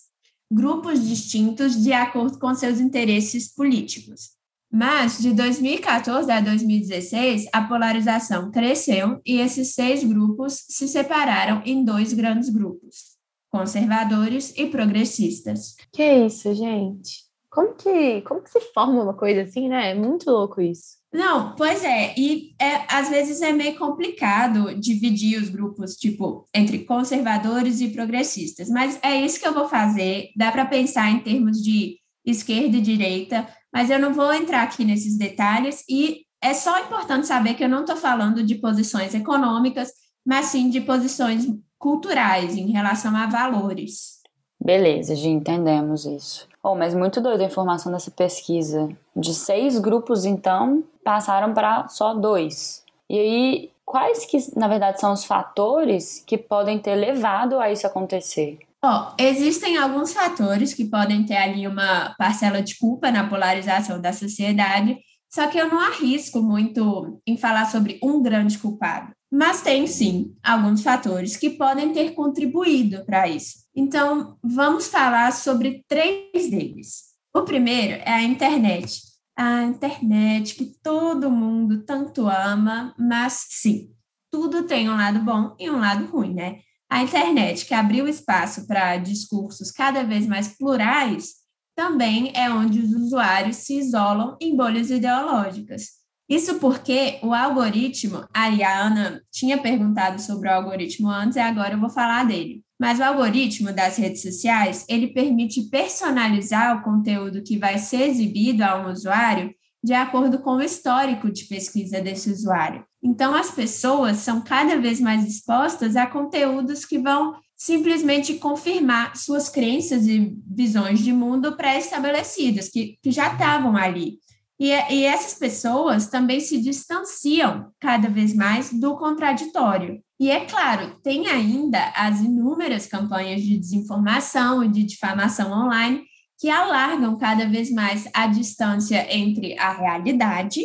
grupos 0.52 1.08
distintos 1.08 1.82
de 1.82 1.94
acordo 1.94 2.40
com 2.40 2.56
seus 2.56 2.80
interesses 2.80 3.54
políticos. 3.54 4.32
Mas, 4.72 5.20
de 5.20 5.34
2014 5.34 6.32
a 6.32 6.42
2016, 6.42 7.46
a 7.54 7.62
polarização 7.62 8.50
cresceu 8.50 9.22
e 9.26 9.40
esses 9.40 9.74
seis 9.74 10.04
grupos 10.04 10.64
se 10.68 10.88
separaram 10.88 11.62
em 11.66 11.84
dois 11.84 12.14
grandes 12.14 12.50
grupos: 12.50 13.09
conservadores 13.50 14.54
e 14.58 14.68
progressistas. 14.68 15.76
Que 15.92 16.26
isso, 16.26 16.54
gente? 16.54 17.30
Como 17.50 17.74
que, 17.74 18.22
como 18.22 18.42
que 18.42 18.50
se 18.50 18.62
forma 18.74 19.02
uma 19.02 19.14
coisa 19.14 19.42
assim, 19.42 19.68
né? 19.68 19.92
É 19.92 19.96
muito 19.96 20.30
louco 20.30 20.62
isso. 20.62 21.00
Não, 21.12 21.56
pois 21.56 21.84
é, 21.84 22.14
e 22.16 22.54
é, 22.62 22.86
às 22.88 23.10
vezes 23.10 23.42
é 23.42 23.52
meio 23.52 23.76
complicado 23.80 24.80
dividir 24.80 25.42
os 25.42 25.50
grupos, 25.50 25.96
tipo, 25.96 26.48
entre 26.54 26.86
conservadores 26.86 27.82
e 27.82 27.90
progressistas, 27.90 28.70
mas 28.70 29.00
é 29.02 29.20
isso 29.20 29.40
que 29.40 29.48
eu 29.48 29.54
vou 29.54 29.68
fazer. 29.68 30.30
Dá 30.36 30.52
para 30.52 30.66
pensar 30.66 31.10
em 31.10 31.20
termos 31.20 31.58
de 31.64 31.98
esquerda 32.24 32.78
e 32.78 32.82
direita, 32.82 33.48
mas 33.74 33.90
eu 33.90 33.98
não 33.98 34.14
vou 34.14 34.32
entrar 34.32 34.62
aqui 34.62 34.86
nesses 34.86 35.18
detalhes, 35.18 35.84
e 35.90 36.26
é 36.42 36.54
só 36.54 36.80
importante 36.80 37.26
saber 37.26 37.56
que 37.56 37.64
eu 37.64 37.70
não 37.70 37.82
estou 37.82 37.98
falando 37.98 38.44
de 38.44 38.56
posições 38.56 39.16
econômicas, 39.16 39.90
mas 40.24 40.46
sim 40.48 40.70
de 40.70 40.80
posições 40.80 41.48
culturais 41.80 42.56
em 42.56 42.72
relação 42.72 43.16
a 43.16 43.26
valores. 43.26 44.20
Beleza, 44.62 45.16
já 45.16 45.30
entendemos 45.30 46.06
isso. 46.06 46.48
Oh, 46.62 46.76
mas 46.76 46.94
muito 46.94 47.22
doida 47.22 47.44
a 47.44 47.48
informação 47.48 47.92
dessa 47.92 48.12
pesquisa. 48.12 48.90
De 49.16 49.34
seis 49.34 49.80
grupos, 49.80 50.26
então, 50.26 50.84
passaram 51.04 51.54
para 51.54 51.88
só 51.88 52.14
dois. 52.14 52.84
E 53.10 53.18
aí, 53.18 53.72
quais 53.86 54.26
que, 54.26 54.38
na 54.60 54.68
verdade, 54.68 55.00
são 55.00 55.14
os 55.14 55.24
fatores 55.24 56.22
que 56.28 56.38
podem 56.38 56.78
ter 56.78 56.96
levado 56.96 57.58
a 57.60 57.72
isso 57.72 57.88
acontecer? 57.88 58.60
Oh, 58.84 59.14
existem 59.18 59.78
alguns 59.78 60.14
fatores 60.14 60.74
que 60.74 60.86
podem 60.86 61.26
ter 61.26 61.38
ali 61.38 61.66
uma 61.66 62.14
parcela 62.18 62.62
de 62.62 62.78
culpa 62.78 63.12
na 63.12 63.28
polarização 63.28 64.00
da 64.00 64.14
sociedade, 64.14 64.98
só 65.30 65.48
que 65.48 65.58
eu 65.58 65.70
não 65.70 65.80
arrisco 65.80 66.42
muito 66.42 67.22
em 67.26 67.38
falar 67.38 67.66
sobre 67.66 68.00
um 68.04 68.22
grande 68.22 68.58
culpado. 68.58 69.12
Mas 69.32 69.62
tem 69.62 69.86
sim 69.86 70.36
alguns 70.44 70.82
fatores 70.82 71.38
que 71.38 71.52
podem 71.52 71.94
ter 71.94 72.14
contribuído 72.14 73.06
para 73.06 73.28
isso. 73.28 73.60
Então, 73.76 74.38
vamos 74.44 74.88
falar 74.88 75.32
sobre 75.32 75.84
três 75.88 76.50
deles. 76.50 77.10
O 77.34 77.44
primeiro 77.44 78.02
é 78.04 78.12
a 78.12 78.24
internet. 78.24 79.02
A 79.38 79.64
internet 79.64 80.56
que 80.56 80.66
todo 80.84 81.30
mundo 81.32 81.84
tanto 81.86 82.28
ama, 82.28 82.94
mas 82.98 83.46
sim, 83.50 83.92
tudo 84.32 84.64
tem 84.64 84.90
um 84.90 84.98
lado 84.98 85.20
bom 85.20 85.56
e 85.60 85.70
um 85.70 85.80
lado 85.80 86.06
ruim, 86.06 86.34
né? 86.34 86.60
A 86.90 87.04
internet 87.04 87.66
que 87.66 87.74
abriu 87.74 88.08
espaço 88.08 88.66
para 88.66 88.98
discursos 88.98 89.72
cada 89.72 90.04
vez 90.04 90.26
mais 90.26 90.58
plurais 90.58 91.36
também 91.76 92.34
é 92.36 92.50
onde 92.50 92.80
os 92.80 92.94
usuários 92.94 93.58
se 93.58 93.78
isolam 93.78 94.36
em 94.42 94.58
bolhas 94.58 94.90
ideológicas. 94.90 95.99
Isso 96.30 96.60
porque 96.60 97.18
o 97.24 97.34
algoritmo, 97.34 98.24
a 98.32 98.48
Ana 98.48 99.22
tinha 99.32 99.58
perguntado 99.58 100.22
sobre 100.22 100.48
o 100.48 100.54
algoritmo 100.54 101.10
antes 101.10 101.38
e 101.38 101.40
agora 101.40 101.74
eu 101.74 101.80
vou 101.80 101.90
falar 101.90 102.26
dele. 102.26 102.64
Mas 102.80 103.00
o 103.00 103.04
algoritmo 103.04 103.74
das 103.74 103.98
redes 103.98 104.22
sociais, 104.22 104.86
ele 104.88 105.08
permite 105.08 105.70
personalizar 105.70 106.78
o 106.78 106.84
conteúdo 106.84 107.44
que 107.44 107.58
vai 107.58 107.78
ser 107.80 108.04
exibido 108.04 108.64
a 108.64 108.80
um 108.80 108.92
usuário 108.92 109.54
de 109.84 109.94
acordo 109.94 110.40
com 110.40 110.58
o 110.58 110.62
histórico 110.62 111.32
de 111.32 111.46
pesquisa 111.46 112.00
desse 112.00 112.30
usuário. 112.30 112.86
Então, 113.02 113.34
as 113.34 113.50
pessoas 113.50 114.18
são 114.18 114.42
cada 114.42 114.80
vez 114.80 115.00
mais 115.00 115.26
expostas 115.26 115.96
a 115.96 116.06
conteúdos 116.06 116.86
que 116.86 117.00
vão 117.00 117.34
simplesmente 117.56 118.36
confirmar 118.36 119.16
suas 119.16 119.50
crenças 119.50 120.06
e 120.08 120.34
visões 120.48 121.00
de 121.00 121.12
mundo 121.12 121.58
pré-estabelecidas, 121.58 122.70
que, 122.70 122.98
que 123.02 123.12
já 123.12 123.34
estavam 123.34 123.76
ali. 123.76 124.20
E, 124.60 124.68
e 124.68 125.06
essas 125.06 125.36
pessoas 125.36 126.08
também 126.08 126.40
se 126.42 126.62
distanciam 126.62 127.72
cada 127.80 128.10
vez 128.10 128.36
mais 128.36 128.74
do 128.74 128.98
contraditório. 128.98 130.04
E 130.20 130.30
é 130.30 130.46
claro, 130.46 131.00
tem 131.02 131.28
ainda 131.28 131.94
as 131.96 132.20
inúmeras 132.20 132.86
campanhas 132.86 133.42
de 133.42 133.58
desinformação 133.58 134.62
e 134.64 134.68
de 134.68 134.84
difamação 134.84 135.52
online 135.52 136.04
que 136.38 136.50
alargam 136.50 137.18
cada 137.18 137.48
vez 137.48 137.72
mais 137.72 138.08
a 138.14 138.28
distância 138.28 139.08
entre 139.14 139.58
a 139.58 139.72
realidade 139.74 140.62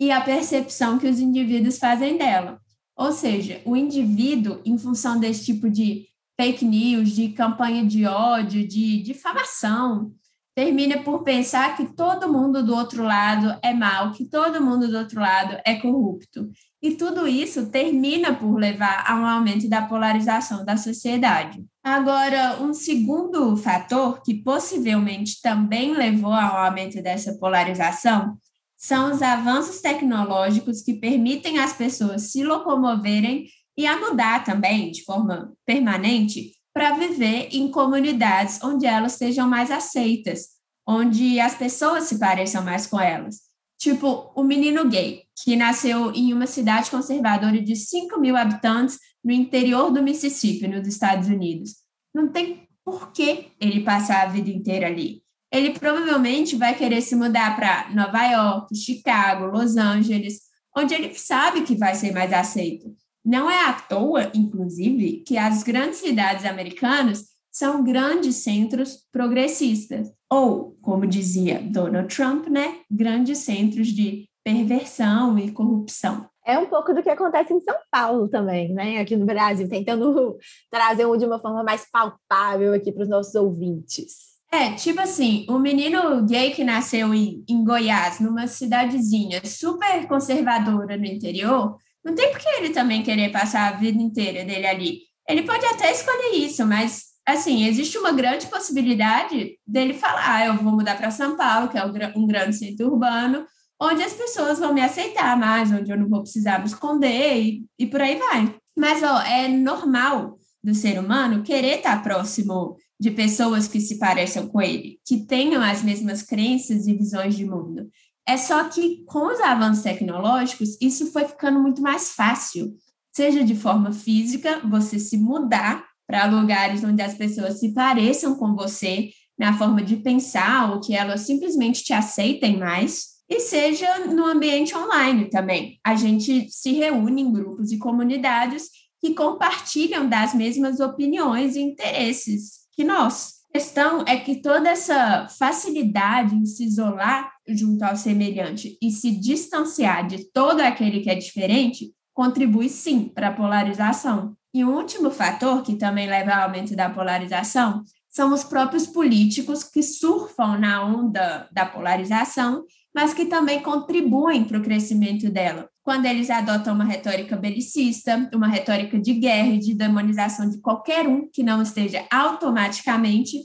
e 0.00 0.10
a 0.10 0.20
percepção 0.20 0.98
que 0.98 1.08
os 1.08 1.20
indivíduos 1.20 1.78
fazem 1.78 2.16
dela. 2.16 2.58
Ou 2.96 3.12
seja, 3.12 3.60
o 3.66 3.76
indivíduo, 3.76 4.60
em 4.64 4.78
função 4.78 5.20
desse 5.20 5.44
tipo 5.44 5.68
de 5.68 6.06
fake 6.38 6.64
news, 6.64 7.10
de 7.10 7.30
campanha 7.30 7.84
de 7.84 8.06
ódio, 8.06 8.66
de 8.66 9.02
difamação, 9.02 10.12
termina 10.56 11.02
por 11.02 11.22
pensar 11.22 11.76
que 11.76 11.84
todo 11.94 12.32
mundo 12.32 12.64
do 12.64 12.74
outro 12.74 13.04
lado 13.04 13.58
é 13.62 13.74
mal, 13.74 14.12
que 14.12 14.24
todo 14.24 14.62
mundo 14.62 14.88
do 14.88 14.96
outro 14.96 15.20
lado 15.20 15.60
é 15.66 15.74
corrupto. 15.74 16.50
E 16.80 16.92
tudo 16.92 17.28
isso 17.28 17.70
termina 17.70 18.34
por 18.34 18.56
levar 18.56 19.04
a 19.06 19.16
um 19.16 19.26
aumento 19.26 19.68
da 19.68 19.82
polarização 19.82 20.64
da 20.64 20.78
sociedade. 20.78 21.62
Agora, 21.84 22.62
um 22.62 22.72
segundo 22.72 23.54
fator 23.58 24.22
que 24.22 24.42
possivelmente 24.42 25.42
também 25.42 25.92
levou 25.92 26.32
ao 26.32 26.56
aumento 26.64 27.02
dessa 27.02 27.34
polarização 27.34 28.38
são 28.78 29.12
os 29.12 29.20
avanços 29.20 29.82
tecnológicos 29.82 30.80
que 30.80 30.94
permitem 30.94 31.58
às 31.58 31.74
pessoas 31.74 32.30
se 32.32 32.42
locomoverem 32.42 33.46
e 33.76 33.86
a 33.86 34.00
mudar 34.00 34.42
também 34.42 34.90
de 34.90 35.04
forma 35.04 35.52
permanente 35.66 36.55
para 36.76 36.90
viver 36.90 37.48
em 37.52 37.70
comunidades 37.70 38.62
onde 38.62 38.84
elas 38.84 39.12
sejam 39.12 39.48
mais 39.48 39.70
aceitas, 39.70 40.48
onde 40.86 41.40
as 41.40 41.54
pessoas 41.54 42.04
se 42.04 42.18
pareçam 42.18 42.62
mais 42.62 42.86
com 42.86 43.00
elas. 43.00 43.36
Tipo, 43.78 44.30
o 44.36 44.44
menino 44.44 44.86
gay, 44.86 45.22
que 45.42 45.56
nasceu 45.56 46.12
em 46.12 46.34
uma 46.34 46.46
cidade 46.46 46.90
conservadora 46.90 47.62
de 47.62 47.74
5 47.74 48.20
mil 48.20 48.36
habitantes 48.36 48.98
no 49.24 49.32
interior 49.32 49.90
do 49.90 50.02
Mississippi, 50.02 50.68
nos 50.68 50.86
Estados 50.86 51.28
Unidos. 51.28 51.76
Não 52.14 52.28
tem 52.28 52.68
por 52.84 53.10
que 53.10 53.46
ele 53.58 53.82
passar 53.82 54.24
a 54.24 54.30
vida 54.30 54.50
inteira 54.50 54.86
ali. 54.86 55.22
Ele 55.50 55.70
provavelmente 55.78 56.56
vai 56.56 56.76
querer 56.76 57.00
se 57.00 57.16
mudar 57.16 57.56
para 57.56 57.88
Nova 57.94 58.22
York, 58.22 58.76
Chicago, 58.76 59.46
Los 59.46 59.78
Angeles, 59.78 60.42
onde 60.76 60.92
ele 60.92 61.14
sabe 61.14 61.62
que 61.62 61.74
vai 61.74 61.94
ser 61.94 62.12
mais 62.12 62.34
aceito. 62.34 62.94
Não 63.26 63.50
é 63.50 63.60
à 63.64 63.72
toa, 63.72 64.30
inclusive, 64.32 65.24
que 65.26 65.36
as 65.36 65.64
grandes 65.64 65.98
cidades 65.98 66.44
americanas 66.44 67.24
são 67.50 67.82
grandes 67.82 68.36
centros 68.36 68.98
progressistas, 69.10 70.12
ou, 70.30 70.76
como 70.80 71.08
dizia 71.08 71.60
Donald 71.60 72.14
Trump, 72.14 72.46
né, 72.46 72.82
grandes 72.88 73.38
centros 73.38 73.88
de 73.88 74.28
perversão 74.44 75.36
e 75.36 75.50
corrupção. 75.50 76.28
É 76.46 76.56
um 76.56 76.66
pouco 76.66 76.94
do 76.94 77.02
que 77.02 77.10
acontece 77.10 77.52
em 77.52 77.60
São 77.60 77.74
Paulo 77.90 78.28
também, 78.28 78.72
né? 78.72 79.00
Aqui 79.00 79.16
no 79.16 79.26
Brasil, 79.26 79.68
tentando 79.68 80.36
trazer 80.70 81.04
de 81.18 81.26
uma 81.26 81.40
forma 81.40 81.64
mais 81.64 81.84
palpável 81.90 82.74
aqui 82.74 82.92
para 82.92 83.02
os 83.02 83.08
nossos 83.08 83.34
ouvintes. 83.34 84.36
É, 84.52 84.72
tipo 84.74 85.00
assim, 85.00 85.44
o 85.48 85.58
menino 85.58 86.24
gay 86.24 86.52
que 86.52 86.62
nasceu 86.62 87.12
em, 87.12 87.44
em 87.48 87.64
Goiás, 87.64 88.20
numa 88.20 88.46
cidadezinha 88.46 89.44
super 89.44 90.06
conservadora 90.06 90.96
no 90.96 91.04
interior, 91.04 91.76
não 92.06 92.14
tem 92.14 92.30
por 92.30 92.38
que 92.38 92.48
ele 92.48 92.70
também 92.70 93.02
querer 93.02 93.32
passar 93.32 93.66
a 93.66 93.76
vida 93.76 94.00
inteira 94.00 94.44
dele 94.44 94.64
ali. 94.64 95.00
Ele 95.28 95.42
pode 95.42 95.66
até 95.66 95.90
escolher 95.90 96.36
isso, 96.36 96.64
mas, 96.64 97.02
assim, 97.26 97.66
existe 97.66 97.98
uma 97.98 98.12
grande 98.12 98.46
possibilidade 98.46 99.58
dele 99.66 99.92
falar: 99.92 100.36
ah, 100.36 100.46
eu 100.46 100.54
vou 100.54 100.72
mudar 100.72 100.96
para 100.96 101.10
São 101.10 101.36
Paulo, 101.36 101.68
que 101.68 101.76
é 101.76 101.84
um 102.14 102.24
grande 102.24 102.56
centro 102.56 102.92
urbano, 102.92 103.44
onde 103.82 104.04
as 104.04 104.12
pessoas 104.12 104.60
vão 104.60 104.72
me 104.72 104.80
aceitar 104.80 105.36
mais, 105.36 105.72
onde 105.72 105.90
eu 105.90 105.98
não 105.98 106.08
vou 106.08 106.22
precisar 106.22 106.60
me 106.60 106.66
esconder 106.66 107.42
e, 107.42 107.64
e 107.76 107.86
por 107.88 108.00
aí 108.00 108.14
vai. 108.14 108.54
Mas, 108.78 109.02
ó, 109.02 109.20
é 109.22 109.48
normal 109.48 110.38
do 110.62 110.76
ser 110.76 111.00
humano 111.00 111.42
querer 111.42 111.78
estar 111.78 112.04
próximo 112.04 112.76
de 113.00 113.10
pessoas 113.10 113.66
que 113.66 113.80
se 113.80 113.98
pareçam 113.98 114.46
com 114.46 114.62
ele, 114.62 115.00
que 115.04 115.26
tenham 115.26 115.60
as 115.60 115.82
mesmas 115.82 116.22
crenças 116.22 116.86
e 116.86 116.94
visões 116.94 117.34
de 117.34 117.44
mundo. 117.44 117.90
É 118.28 118.36
só 118.36 118.64
que 118.64 119.04
com 119.04 119.32
os 119.32 119.40
avanços 119.40 119.82
tecnológicos, 119.82 120.76
isso 120.80 121.12
foi 121.12 121.26
ficando 121.26 121.60
muito 121.60 121.80
mais 121.80 122.12
fácil, 122.12 122.74
seja 123.14 123.44
de 123.44 123.54
forma 123.54 123.92
física, 123.92 124.60
você 124.68 124.98
se 124.98 125.16
mudar 125.16 125.84
para 126.06 126.26
lugares 126.26 126.82
onde 126.82 127.02
as 127.02 127.14
pessoas 127.14 127.60
se 127.60 127.72
pareçam 127.72 128.36
com 128.36 128.54
você 128.54 129.10
na 129.38 129.56
forma 129.56 129.82
de 129.82 129.96
pensar 129.96 130.72
ou 130.72 130.80
que 130.80 130.94
elas 130.94 131.20
simplesmente 131.20 131.84
te 131.84 131.92
aceitem 131.92 132.58
mais, 132.58 133.16
e 133.28 133.40
seja 133.40 134.06
no 134.06 134.24
ambiente 134.24 134.74
online 134.76 135.28
também. 135.28 135.80
A 135.84 135.94
gente 135.96 136.48
se 136.50 136.72
reúne 136.72 137.22
em 137.22 137.32
grupos 137.32 137.72
e 137.72 137.78
comunidades 137.78 138.70
que 139.00 139.14
compartilham 139.14 140.08
das 140.08 140.32
mesmas 140.32 140.80
opiniões 140.80 141.56
e 141.56 141.60
interesses 141.60 142.66
que 142.72 142.84
nós. 142.84 143.35
A 143.50 143.58
questão 143.58 144.04
é 144.06 144.16
que 144.16 144.42
toda 144.42 144.68
essa 144.68 145.28
facilidade 145.28 146.34
em 146.34 146.44
se 146.44 146.64
isolar 146.64 147.32
junto 147.48 147.82
ao 147.82 147.96
semelhante 147.96 148.76
e 148.82 148.90
se 148.90 149.10
distanciar 149.10 150.06
de 150.06 150.30
todo 150.30 150.60
aquele 150.60 151.00
que 151.00 151.10
é 151.10 151.14
diferente 151.14 151.92
contribui 152.12 152.68
sim 152.68 153.08
para 153.08 153.28
a 153.28 153.32
polarização. 153.32 154.36
E 154.52 154.64
um 154.64 154.74
último 154.74 155.10
fator 155.10 155.62
que 155.62 155.76
também 155.76 156.08
leva 156.08 156.32
ao 156.32 156.44
aumento 156.44 156.74
da 156.74 156.88
polarização 156.88 157.82
são 158.08 158.32
os 158.32 158.42
próprios 158.42 158.86
políticos 158.86 159.62
que 159.62 159.82
surfam 159.82 160.58
na 160.58 160.82
onda 160.82 161.46
da 161.52 161.66
polarização, 161.66 162.64
mas 162.96 163.12
que 163.12 163.26
também 163.26 163.62
contribuem 163.62 164.42
para 164.46 164.56
o 164.56 164.62
crescimento 164.62 165.28
dela. 165.28 165.68
Quando 165.82 166.06
eles 166.06 166.30
adotam 166.30 166.72
uma 166.72 166.84
retórica 166.84 167.36
belicista, 167.36 168.26
uma 168.34 168.48
retórica 168.48 168.98
de 168.98 169.12
guerra 169.12 169.48
e 169.48 169.58
de 169.58 169.74
demonização 169.74 170.48
de 170.48 170.58
qualquer 170.62 171.06
um 171.06 171.28
que 171.30 171.42
não 171.42 171.60
esteja 171.60 172.06
automaticamente 172.10 173.36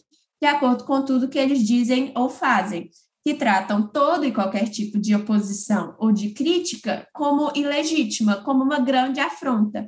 de 0.41 0.47
acordo 0.47 0.85
com 0.85 1.03
tudo 1.03 1.27
que 1.27 1.37
eles 1.37 1.67
dizem 1.67 2.13
ou 2.15 2.29
fazem, 2.29 2.89
que 3.25 3.33
tratam 3.33 3.85
todo 3.85 4.23
e 4.23 4.31
qualquer 4.31 4.69
tipo 4.69 4.97
de 4.97 5.13
oposição 5.13 5.97
ou 5.99 6.13
de 6.13 6.29
crítica 6.29 7.05
como 7.13 7.51
ilegítima, 7.53 8.37
como 8.37 8.63
uma 8.63 8.79
grande 8.79 9.19
afronta. 9.19 9.85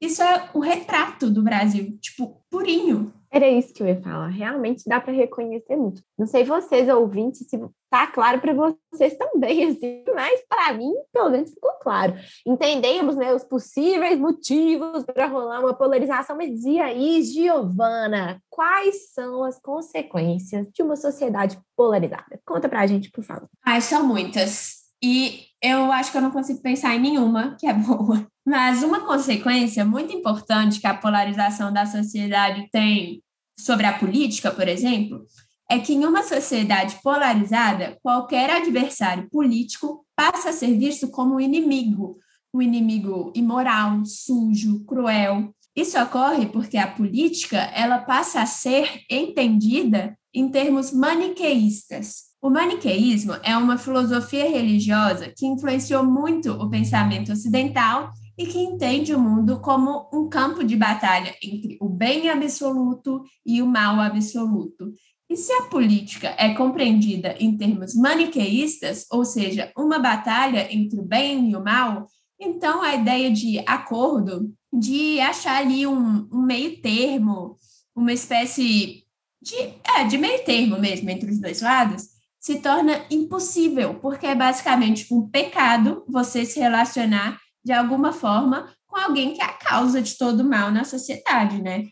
Isso 0.00 0.24
é 0.24 0.50
o 0.52 0.58
retrato 0.58 1.30
do 1.30 1.40
Brasil, 1.40 1.96
tipo, 2.00 2.44
purinho. 2.50 3.14
Era 3.30 3.48
isso 3.48 3.72
que 3.72 3.82
eu 3.82 3.86
ia 3.86 4.02
falar. 4.02 4.28
Realmente 4.28 4.82
dá 4.86 5.00
para 5.00 5.12
reconhecer 5.12 5.76
muito. 5.76 6.02
Não 6.18 6.26
sei 6.26 6.44
vocês, 6.44 6.88
ouvintes, 6.88 7.46
se 7.48 7.58
tá 7.94 8.08
claro 8.08 8.40
para 8.40 8.52
vocês 8.52 9.16
também, 9.16 9.66
assim, 9.70 10.02
mas 10.12 10.40
para 10.48 10.74
mim, 10.74 10.92
pelo 11.12 11.30
menos, 11.30 11.50
ficou 11.50 11.70
claro. 11.80 12.12
Entendemos 12.44 13.14
né, 13.14 13.32
os 13.32 13.44
possíveis 13.44 14.18
motivos 14.18 15.04
para 15.04 15.28
rolar 15.28 15.60
uma 15.60 15.74
polarização, 15.74 16.36
mas 16.36 16.64
e 16.64 16.80
aí, 16.80 17.22
Giovana, 17.22 18.42
quais 18.50 19.12
são 19.12 19.44
as 19.44 19.60
consequências 19.60 20.66
de 20.74 20.82
uma 20.82 20.96
sociedade 20.96 21.56
polarizada? 21.76 22.40
Conta 22.44 22.68
para 22.68 22.80
a 22.80 22.86
gente, 22.88 23.12
por 23.12 23.22
favor. 23.22 23.48
Ai, 23.64 23.80
são 23.80 24.04
muitas. 24.04 24.82
E 25.00 25.42
eu 25.62 25.92
acho 25.92 26.10
que 26.10 26.18
eu 26.18 26.22
não 26.22 26.32
consigo 26.32 26.60
pensar 26.60 26.96
em 26.96 27.00
nenhuma 27.00 27.56
que 27.60 27.66
é 27.68 27.74
boa. 27.74 28.26
Mas 28.44 28.82
uma 28.82 29.06
consequência 29.06 29.84
muito 29.84 30.12
importante 30.12 30.80
que 30.80 30.86
a 30.86 30.94
polarização 30.94 31.72
da 31.72 31.86
sociedade 31.86 32.68
tem 32.72 33.22
sobre 33.56 33.86
a 33.86 33.96
política, 33.96 34.50
por 34.50 34.66
exemplo, 34.66 35.24
é 35.70 35.78
que 35.78 35.94
em 35.94 36.04
uma 36.04 36.22
sociedade 36.22 36.98
polarizada, 37.02 37.98
qualquer 38.02 38.50
adversário 38.50 39.28
político 39.30 40.04
passa 40.14 40.50
a 40.50 40.52
ser 40.52 40.76
visto 40.78 41.08
como 41.08 41.36
um 41.36 41.40
inimigo, 41.40 42.18
um 42.52 42.62
inimigo 42.62 43.32
imoral, 43.34 44.04
sujo, 44.04 44.84
cruel. 44.84 45.52
Isso 45.74 46.00
ocorre 46.00 46.46
porque 46.46 46.76
a 46.76 46.86
política 46.86 47.58
ela 47.74 47.98
passa 47.98 48.42
a 48.42 48.46
ser 48.46 49.02
entendida 49.10 50.16
em 50.32 50.48
termos 50.48 50.92
maniqueístas. 50.92 52.34
O 52.40 52.50
maniqueísmo 52.50 53.32
é 53.42 53.56
uma 53.56 53.78
filosofia 53.78 54.48
religiosa 54.48 55.32
que 55.34 55.46
influenciou 55.46 56.04
muito 56.04 56.52
o 56.52 56.68
pensamento 56.68 57.32
ocidental 57.32 58.10
e 58.36 58.46
que 58.46 58.58
entende 58.58 59.14
o 59.14 59.18
mundo 59.18 59.60
como 59.60 60.08
um 60.12 60.28
campo 60.28 60.62
de 60.62 60.76
batalha 60.76 61.34
entre 61.42 61.78
o 61.80 61.88
bem 61.88 62.28
absoluto 62.28 63.22
e 63.46 63.62
o 63.62 63.66
mal 63.66 64.00
absoluto. 64.00 64.92
E 65.28 65.36
se 65.36 65.52
a 65.52 65.62
política 65.62 66.34
é 66.38 66.54
compreendida 66.54 67.34
em 67.38 67.56
termos 67.56 67.94
maniqueístas, 67.94 69.06
ou 69.10 69.24
seja, 69.24 69.72
uma 69.76 69.98
batalha 69.98 70.72
entre 70.72 71.00
o 71.00 71.04
bem 71.04 71.50
e 71.50 71.56
o 71.56 71.64
mal, 71.64 72.06
então 72.38 72.82
a 72.82 72.94
ideia 72.94 73.30
de 73.30 73.58
acordo, 73.66 74.52
de 74.72 75.20
achar 75.20 75.62
ali 75.62 75.86
um, 75.86 76.28
um 76.30 76.42
meio 76.42 76.80
termo, 76.80 77.56
uma 77.96 78.12
espécie 78.12 79.04
de, 79.40 79.56
é, 79.96 80.04
de 80.04 80.18
meio 80.18 80.44
termo 80.44 80.78
mesmo 80.78 81.08
entre 81.10 81.30
os 81.30 81.40
dois 81.40 81.60
lados, 81.60 82.14
se 82.40 82.60
torna 82.60 83.04
impossível, 83.10 83.94
porque 83.94 84.26
é 84.26 84.34
basicamente 84.34 85.12
um 85.12 85.28
pecado 85.28 86.04
você 86.06 86.44
se 86.44 86.60
relacionar 86.60 87.38
de 87.64 87.72
alguma 87.72 88.12
forma, 88.12 88.70
com 88.86 88.98
alguém 88.98 89.32
que 89.32 89.40
é 89.40 89.44
a 89.44 89.52
causa 89.52 90.02
de 90.02 90.18
todo 90.18 90.40
o 90.40 90.48
mal 90.48 90.70
na 90.70 90.84
sociedade, 90.84 91.62
né? 91.62 91.84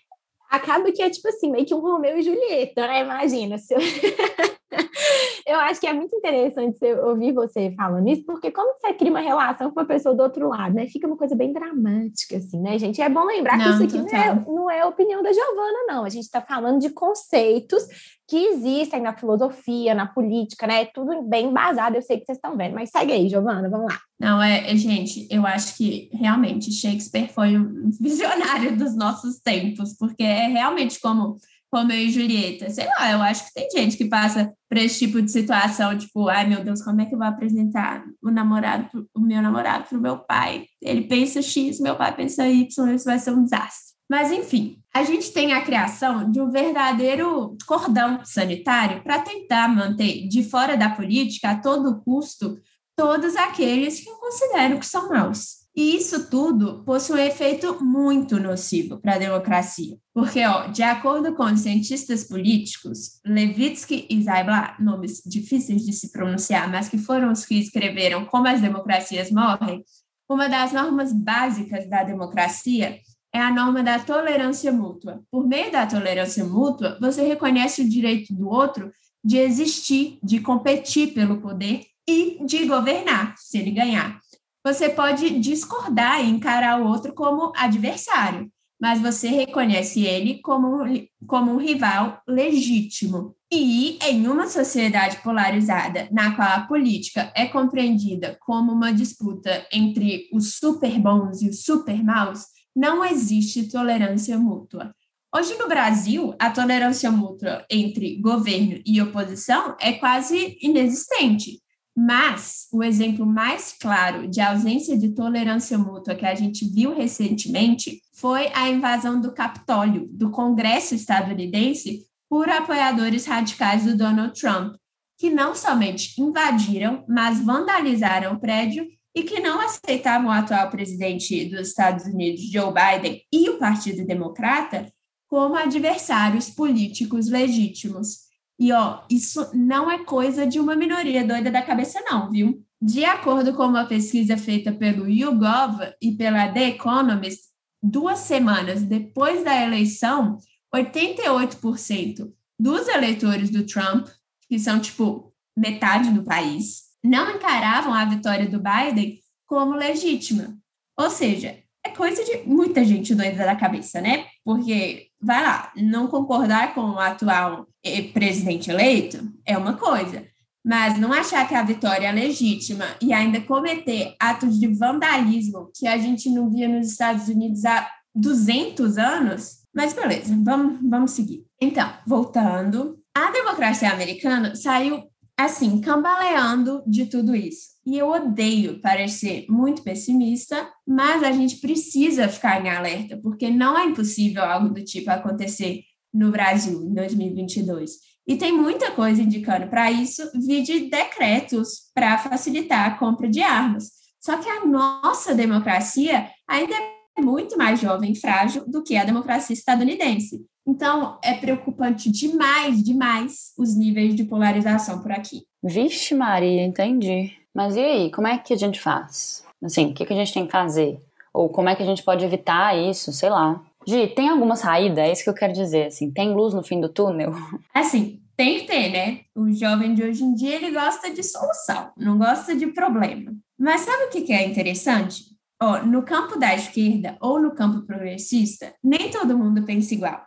Acaba 0.52 0.92
que 0.92 1.00
é 1.02 1.08
tipo 1.08 1.26
assim, 1.28 1.50
meio 1.50 1.64
que 1.64 1.74
um 1.74 1.80
Romeu 1.80 2.18
e 2.18 2.22
Julieta, 2.22 2.86
né? 2.86 3.00
Imagina. 3.00 3.56
Se 3.56 3.72
eu... 3.72 3.80
eu 5.46 5.58
acho 5.60 5.80
que 5.80 5.86
é 5.86 5.92
muito 5.92 6.16
interessante 6.16 6.84
ouvir 7.04 7.32
você 7.32 7.72
falando 7.76 8.08
isso, 8.08 8.24
porque 8.24 8.50
como 8.50 8.74
você 8.78 8.92
cria 8.94 9.10
uma 9.10 9.20
relação 9.20 9.70
com 9.70 9.80
uma 9.80 9.86
pessoa 9.86 10.14
do 10.14 10.22
outro 10.22 10.48
lado, 10.48 10.74
né? 10.74 10.86
Fica 10.86 11.06
uma 11.06 11.16
coisa 11.16 11.34
bem 11.34 11.52
dramática, 11.52 12.36
assim, 12.36 12.60
né, 12.60 12.78
gente? 12.78 13.00
É 13.00 13.08
bom 13.08 13.24
lembrar 13.24 13.58
não, 13.58 13.64
que 13.64 13.70
isso 13.70 13.82
aqui 13.84 13.98
não 13.98 14.20
é, 14.20 14.44
não 14.46 14.70
é 14.70 14.80
a 14.80 14.88
opinião 14.88 15.22
da 15.22 15.32
Giovana, 15.32 15.86
não. 15.86 16.04
A 16.04 16.08
gente 16.08 16.24
está 16.24 16.40
falando 16.40 16.80
de 16.80 16.90
conceitos 16.90 17.86
que 18.28 18.36
existem 18.46 19.02
na 19.02 19.14
filosofia, 19.14 19.94
na 19.94 20.06
política, 20.06 20.66
né? 20.66 20.86
Tudo 20.86 21.22
bem 21.22 21.48
embasado, 21.48 21.96
eu 21.96 22.02
sei 22.02 22.18
que 22.18 22.24
vocês 22.24 22.38
estão 22.38 22.56
vendo. 22.56 22.74
Mas 22.74 22.90
segue 22.90 23.12
aí, 23.12 23.28
Giovana, 23.28 23.68
vamos 23.68 23.92
lá. 23.92 23.98
Não, 24.18 24.42
é, 24.42 24.72
é, 24.72 24.76
gente, 24.76 25.26
eu 25.30 25.44
acho 25.46 25.76
que 25.76 26.08
realmente 26.12 26.72
Shakespeare 26.72 27.28
foi 27.28 27.58
um 27.58 27.90
visionário 28.00 28.76
dos 28.76 28.96
nossos 28.96 29.38
tempos, 29.40 29.94
porque 29.98 30.22
é 30.22 30.46
realmente 30.46 31.00
como 31.00 31.36
Romeu 31.72 31.96
e 31.96 32.10
Julieta. 32.10 32.68
Sei 32.70 32.86
lá, 32.86 33.10
eu 33.10 33.22
acho 33.22 33.46
que 33.46 33.54
tem 33.54 33.68
gente 33.70 33.96
que 33.96 34.04
passa 34.04 34.52
por 34.68 34.78
esse 34.78 34.98
tipo 34.98 35.22
de 35.22 35.30
situação, 35.30 35.96
tipo, 35.96 36.28
ai 36.28 36.46
meu 36.46 36.62
Deus, 36.62 36.82
como 36.82 37.00
é 37.00 37.06
que 37.06 37.14
eu 37.14 37.18
vou 37.18 37.26
apresentar 37.26 38.04
o 38.22 38.30
namorado, 38.30 39.08
o 39.14 39.20
meu 39.20 39.40
namorado 39.40 39.88
para 39.88 39.98
o 39.98 40.00
meu 40.00 40.18
pai? 40.18 40.66
Ele 40.80 41.02
pensa 41.02 41.40
X, 41.40 41.80
meu 41.80 41.96
pai 41.96 42.14
pensa 42.14 42.46
Y, 42.48 42.66
isso 42.94 43.04
vai 43.04 43.18
ser 43.18 43.32
um 43.32 43.44
desastre. 43.44 43.92
Mas 44.10 44.30
enfim, 44.30 44.78
a 44.94 45.02
gente 45.04 45.32
tem 45.32 45.54
a 45.54 45.62
criação 45.62 46.30
de 46.30 46.38
um 46.38 46.50
verdadeiro 46.50 47.56
cordão 47.66 48.22
sanitário 48.24 49.02
para 49.02 49.20
tentar 49.20 49.68
manter 49.68 50.28
de 50.28 50.42
fora 50.42 50.76
da 50.76 50.90
política 50.90 51.52
a 51.52 51.58
todo 51.58 52.02
custo 52.02 52.58
todos 52.94 53.34
aqueles 53.36 54.00
que 54.00 54.10
eu 54.10 54.16
considero 54.16 54.78
que 54.78 54.86
são 54.86 55.08
maus. 55.08 55.61
E 55.74 55.96
isso 55.96 56.28
tudo 56.28 56.84
possui 56.84 57.16
um 57.16 57.24
efeito 57.24 57.82
muito 57.82 58.38
nocivo 58.38 59.00
para 59.00 59.14
a 59.14 59.18
democracia. 59.18 59.96
Porque, 60.12 60.44
ó, 60.44 60.66
de 60.66 60.82
acordo 60.82 61.34
com 61.34 61.56
cientistas 61.56 62.24
políticos, 62.24 63.20
Levitsky 63.24 64.06
e 64.10 64.22
Zaibla, 64.22 64.76
nomes 64.78 65.22
difíceis 65.24 65.82
de 65.82 65.94
se 65.94 66.12
pronunciar, 66.12 66.70
mas 66.70 66.90
que 66.90 66.98
foram 66.98 67.32
os 67.32 67.46
que 67.46 67.54
escreveram 67.58 68.26
Como 68.26 68.46
as 68.48 68.60
Democracias 68.60 69.30
Morrem, 69.30 69.82
uma 70.28 70.48
das 70.48 70.72
normas 70.72 71.12
básicas 71.12 71.88
da 71.88 72.02
democracia 72.02 72.98
é 73.34 73.40
a 73.40 73.50
norma 73.50 73.82
da 73.82 73.98
tolerância 73.98 74.70
mútua. 74.70 75.22
Por 75.30 75.46
meio 75.46 75.72
da 75.72 75.86
tolerância 75.86 76.44
mútua, 76.44 76.98
você 77.00 77.22
reconhece 77.22 77.80
o 77.80 77.88
direito 77.88 78.34
do 78.34 78.48
outro 78.48 78.92
de 79.24 79.38
existir, 79.38 80.18
de 80.22 80.40
competir 80.40 81.14
pelo 81.14 81.40
poder 81.40 81.82
e 82.06 82.44
de 82.44 82.66
governar, 82.66 83.34
se 83.38 83.58
ele 83.58 83.70
ganhar. 83.70 84.20
Você 84.64 84.88
pode 84.88 85.40
discordar 85.40 86.24
e 86.24 86.30
encarar 86.30 86.80
o 86.80 86.86
outro 86.86 87.12
como 87.12 87.52
adversário, 87.56 88.48
mas 88.80 89.00
você 89.00 89.28
reconhece 89.28 90.04
ele 90.04 90.40
como 90.40 90.84
um, 90.84 91.06
como 91.26 91.52
um 91.52 91.56
rival 91.56 92.22
legítimo. 92.28 93.34
E 93.52 93.98
em 94.02 94.26
uma 94.28 94.46
sociedade 94.48 95.18
polarizada, 95.18 96.08
na 96.12 96.36
qual 96.36 96.48
a 96.48 96.60
política 96.60 97.32
é 97.34 97.46
compreendida 97.46 98.36
como 98.40 98.72
uma 98.72 98.92
disputa 98.92 99.66
entre 99.72 100.28
os 100.32 100.54
super 100.54 100.98
bons 100.98 101.42
e 101.42 101.48
os 101.48 101.64
super 101.64 102.02
maus, 102.02 102.44
não 102.74 103.04
existe 103.04 103.68
tolerância 103.68 104.38
mútua. 104.38 104.94
Hoje 105.34 105.56
no 105.58 105.66
Brasil, 105.66 106.34
a 106.38 106.50
tolerância 106.50 107.10
mútua 107.10 107.64
entre 107.70 108.20
governo 108.20 108.80
e 108.84 109.00
oposição 109.00 109.76
é 109.80 109.92
quase 109.92 110.58
inexistente. 110.60 111.61
Mas 111.96 112.66
o 112.72 112.82
exemplo 112.82 113.26
mais 113.26 113.74
claro 113.78 114.26
de 114.26 114.40
ausência 114.40 114.96
de 114.96 115.10
tolerância 115.10 115.76
mútua 115.76 116.14
que 116.14 116.24
a 116.24 116.34
gente 116.34 116.66
viu 116.66 116.94
recentemente 116.94 118.00
foi 118.14 118.48
a 118.54 118.68
invasão 118.68 119.20
do 119.20 119.32
Capitólio, 119.32 120.08
do 120.10 120.30
Congresso 120.30 120.94
estadunidense, 120.94 122.06
por 122.30 122.48
apoiadores 122.48 123.26
radicais 123.26 123.84
do 123.84 123.94
Donald 123.94 124.38
Trump, 124.40 124.74
que 125.18 125.28
não 125.28 125.54
somente 125.54 126.18
invadiram, 126.18 127.04
mas 127.06 127.44
vandalizaram 127.44 128.34
o 128.34 128.40
prédio 128.40 128.86
e 129.14 129.22
que 129.22 129.40
não 129.40 129.60
aceitavam 129.60 130.28
o 130.28 130.32
atual 130.32 130.70
presidente 130.70 131.44
dos 131.44 131.68
Estados 131.68 132.06
Unidos, 132.06 132.50
Joe 132.50 132.72
Biden, 132.72 133.22
e 133.30 133.50
o 133.50 133.58
Partido 133.58 134.06
Democrata 134.06 134.90
como 135.28 135.56
adversários 135.56 136.50
políticos 136.50 137.28
legítimos. 137.28 138.31
E, 138.62 138.70
ó, 138.70 139.00
isso 139.10 139.50
não 139.52 139.90
é 139.90 140.04
coisa 140.04 140.46
de 140.46 140.60
uma 140.60 140.76
minoria 140.76 141.26
doida 141.26 141.50
da 141.50 141.62
cabeça, 141.62 142.00
não, 142.02 142.30
viu? 142.30 142.64
De 142.80 143.04
acordo 143.04 143.54
com 143.54 143.66
uma 143.66 143.86
pesquisa 143.86 144.36
feita 144.36 144.70
pelo 144.70 145.08
YouGov 145.08 145.80
e 146.00 146.12
pela 146.12 146.46
The 146.46 146.68
Economist, 146.68 147.40
duas 147.82 148.20
semanas 148.20 148.84
depois 148.84 149.42
da 149.42 149.60
eleição, 149.60 150.38
88% 150.72 152.32
dos 152.56 152.86
eleitores 152.86 153.50
do 153.50 153.66
Trump, 153.66 154.06
que 154.48 154.60
são 154.60 154.78
tipo 154.78 155.34
metade 155.58 156.10
do 156.10 156.22
país, 156.22 156.82
não 157.02 157.34
encaravam 157.34 157.92
a 157.92 158.04
vitória 158.04 158.48
do 158.48 158.62
Biden 158.62 159.18
como 159.44 159.74
legítima. 159.74 160.56
Ou 160.96 161.10
seja, 161.10 161.58
é 161.84 161.90
coisa 161.90 162.22
de 162.24 162.48
muita 162.48 162.84
gente 162.84 163.12
doida 163.12 163.44
da 163.44 163.56
cabeça, 163.56 164.00
né? 164.00 164.26
Porque, 164.44 165.08
vai 165.22 165.42
lá, 165.42 165.72
não 165.76 166.08
concordar 166.08 166.74
com 166.74 166.80
o 166.80 166.98
atual 166.98 167.66
eh, 167.84 168.02
presidente 168.02 168.70
eleito 168.70 169.32
é 169.46 169.56
uma 169.56 169.74
coisa, 169.74 170.24
mas 170.64 170.98
não 170.98 171.12
achar 171.12 171.46
que 171.48 171.54
a 171.54 171.62
vitória 171.62 172.06
é 172.06 172.12
legítima 172.12 172.84
e 173.00 173.12
ainda 173.12 173.40
cometer 173.40 174.14
atos 174.18 174.58
de 174.58 174.66
vandalismo 174.68 175.70
que 175.74 175.86
a 175.86 175.98
gente 175.98 176.30
não 176.30 176.50
via 176.50 176.68
nos 176.68 176.90
Estados 176.90 177.28
Unidos 177.28 177.64
há 177.64 177.88
200 178.14 178.98
anos. 178.98 179.62
Mas 179.74 179.92
beleza, 179.92 180.36
vamos, 180.42 180.78
vamos 180.82 181.10
seguir. 181.12 181.44
Então, 181.60 181.90
voltando, 182.06 182.98
a 183.14 183.30
democracia 183.30 183.90
americana 183.90 184.54
saiu 184.54 185.02
assim, 185.38 185.80
cambaleando 185.80 186.82
de 186.86 187.06
tudo 187.06 187.34
isso. 187.34 187.72
E 187.84 187.98
eu 187.98 188.10
odeio 188.10 188.80
parecer 188.80 189.46
muito 189.48 189.82
pessimista, 189.82 190.70
mas 190.86 191.22
a 191.22 191.32
gente 191.32 191.56
precisa 191.56 192.28
ficar 192.28 192.64
em 192.64 192.68
alerta, 192.68 193.18
porque 193.20 193.50
não 193.50 193.76
é 193.76 193.84
impossível 193.86 194.44
algo 194.44 194.68
do 194.68 194.84
tipo 194.84 195.10
acontecer 195.10 195.82
no 196.12 196.30
Brasil 196.30 196.82
em 196.82 196.94
2022. 196.94 197.92
E 198.26 198.36
tem 198.36 198.52
muita 198.52 198.92
coisa 198.92 199.22
indicando 199.22 199.68
para 199.68 199.90
isso, 199.90 200.22
de 200.38 200.88
decretos 200.88 201.90
para 201.92 202.18
facilitar 202.18 202.86
a 202.86 202.98
compra 202.98 203.28
de 203.28 203.42
armas. 203.42 203.90
Só 204.20 204.36
que 204.36 204.48
a 204.48 204.64
nossa 204.64 205.34
democracia 205.34 206.30
ainda 206.46 206.72
é 206.74 207.20
muito 207.20 207.58
mais 207.58 207.80
jovem 207.80 208.12
e 208.12 208.16
frágil 208.16 208.64
do 208.68 208.84
que 208.84 208.96
a 208.96 209.04
democracia 209.04 209.54
estadunidense. 209.54 210.46
Então, 210.66 211.18
é 211.22 211.34
preocupante 211.34 212.10
demais, 212.10 212.82
demais 212.82 213.52
os 213.58 213.76
níveis 213.76 214.14
de 214.14 214.24
polarização 214.24 215.00
por 215.00 215.10
aqui. 215.10 215.44
Vixe, 215.62 216.14
Maria, 216.14 216.62
entendi. 216.64 217.32
Mas 217.54 217.76
e 217.76 217.80
aí, 217.80 218.10
como 218.10 218.26
é 218.26 218.38
que 218.38 218.54
a 218.54 218.56
gente 218.56 218.80
faz? 218.80 219.44
Assim, 219.62 219.90
o 219.90 219.94
que, 219.94 220.04
que 220.04 220.12
a 220.12 220.16
gente 220.16 220.32
tem 220.32 220.46
que 220.46 220.52
fazer? 220.52 221.00
Ou 221.32 221.48
como 221.48 221.68
é 221.68 221.74
que 221.74 221.82
a 221.82 221.86
gente 221.86 222.02
pode 222.02 222.24
evitar 222.24 222.76
isso? 222.76 223.12
Sei 223.12 223.28
lá. 223.28 223.60
Gi, 223.86 224.08
tem 224.08 224.28
alguma 224.28 224.56
saída? 224.56 225.02
É 225.02 225.12
isso 225.12 225.24
que 225.24 225.30
eu 225.30 225.34
quero 225.34 225.52
dizer, 225.52 225.86
assim. 225.86 226.10
Tem 226.10 226.32
luz 226.32 226.54
no 226.54 226.62
fim 226.62 226.80
do 226.80 226.88
túnel? 226.88 227.32
Assim, 227.74 228.20
tem 228.36 228.60
que 228.60 228.66
ter, 228.66 228.90
né? 228.90 229.20
O 229.34 229.50
jovem 229.50 229.94
de 229.94 230.02
hoje 230.02 230.22
em 230.22 230.34
dia, 230.34 230.56
ele 230.56 230.70
gosta 230.70 231.12
de 231.12 231.22
solução, 231.22 231.90
não 231.96 232.18
gosta 232.18 232.54
de 232.54 232.66
problema. 232.68 233.32
Mas 233.58 233.82
sabe 233.82 234.04
o 234.04 234.08
que 234.10 234.32
é 234.32 234.46
interessante? 234.46 235.24
Ó, 235.60 235.78
no 235.84 236.02
campo 236.02 236.38
da 236.38 236.54
esquerda 236.54 237.16
ou 237.20 237.40
no 237.40 237.54
campo 237.54 237.86
progressista, 237.86 238.74
nem 238.82 239.10
todo 239.10 239.38
mundo 239.38 239.64
pensa 239.64 239.94
igual. 239.94 240.20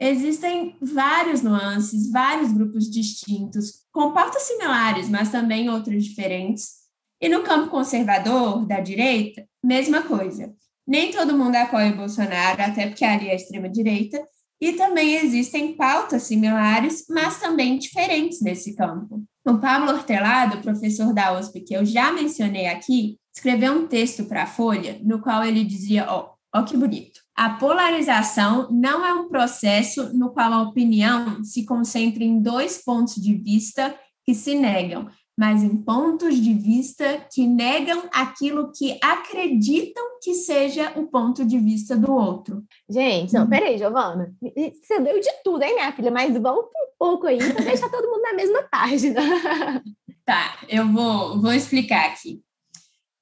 Existem 0.00 0.76
vários 0.80 1.42
nuances, 1.42 2.10
vários 2.10 2.50
grupos 2.52 2.90
distintos, 2.90 3.84
com 3.92 4.12
pautas 4.12 4.44
similares, 4.44 5.10
mas 5.10 5.30
também 5.30 5.68
outros 5.68 6.04
diferentes. 6.04 6.80
E 7.20 7.28
no 7.28 7.42
campo 7.42 7.70
conservador, 7.70 8.64
da 8.64 8.80
direita, 8.80 9.46
mesma 9.62 10.02
coisa. 10.02 10.54
Nem 10.88 11.12
todo 11.12 11.36
mundo 11.36 11.54
apoia 11.54 11.92
o 11.92 11.96
Bolsonaro, 11.96 12.62
até 12.62 12.86
porque 12.86 13.04
ali 13.04 13.28
é 13.28 13.32
a 13.32 13.34
extrema-direita, 13.34 14.26
e 14.58 14.72
também 14.72 15.16
existem 15.16 15.74
pautas 15.74 16.22
similares, 16.22 17.04
mas 17.08 17.38
também 17.38 17.78
diferentes 17.78 18.40
nesse 18.40 18.74
campo. 18.74 19.22
O 19.46 19.58
Pablo 19.58 19.90
Hortelado, 19.90 20.62
professor 20.62 21.12
da 21.14 21.38
USP, 21.38 21.60
que 21.60 21.74
eu 21.74 21.84
já 21.84 22.10
mencionei 22.10 22.66
aqui, 22.66 23.18
escreveu 23.34 23.72
um 23.74 23.86
texto 23.86 24.24
para 24.24 24.44
a 24.44 24.46
Folha, 24.46 24.98
no 25.02 25.20
qual 25.20 25.44
ele 25.44 25.64
dizia, 25.64 26.06
ó, 26.10 26.34
ó 26.54 26.62
que 26.62 26.76
bonito. 26.76 27.19
A 27.40 27.48
polarização 27.48 28.68
não 28.70 29.02
é 29.02 29.14
um 29.14 29.26
processo 29.26 30.14
no 30.14 30.28
qual 30.28 30.52
a 30.52 30.60
opinião 30.60 31.42
se 31.42 31.64
concentra 31.64 32.22
em 32.22 32.38
dois 32.38 32.84
pontos 32.84 33.14
de 33.14 33.32
vista 33.32 33.98
que 34.26 34.34
se 34.34 34.54
negam, 34.54 35.08
mas 35.38 35.62
em 35.62 35.74
pontos 35.74 36.36
de 36.36 36.52
vista 36.52 37.26
que 37.32 37.46
negam 37.46 38.02
aquilo 38.12 38.70
que 38.70 38.98
acreditam 39.02 40.04
que 40.22 40.34
seja 40.34 40.92
o 40.96 41.06
ponto 41.06 41.42
de 41.42 41.58
vista 41.58 41.96
do 41.96 42.12
outro. 42.12 42.62
Gente, 42.86 43.32
não, 43.32 43.44
uhum. 43.44 43.48
peraí, 43.48 43.78
Giovana. 43.78 44.34
Você 44.42 45.00
deu 45.00 45.18
de 45.18 45.30
tudo, 45.42 45.62
hein, 45.62 45.76
minha 45.76 45.92
filha? 45.92 46.10
Mas 46.10 46.36
vamos 46.36 46.66
um 46.66 46.98
pouco 46.98 47.26
aí 47.26 47.38
para 47.38 47.64
deixar 47.64 47.88
todo 47.88 48.06
mundo 48.06 48.20
na 48.20 48.34
mesma 48.34 48.62
página. 48.64 49.18
Tá, 50.22 50.58
eu 50.68 50.86
vou, 50.86 51.40
vou 51.40 51.52
explicar 51.52 52.06
aqui. 52.06 52.40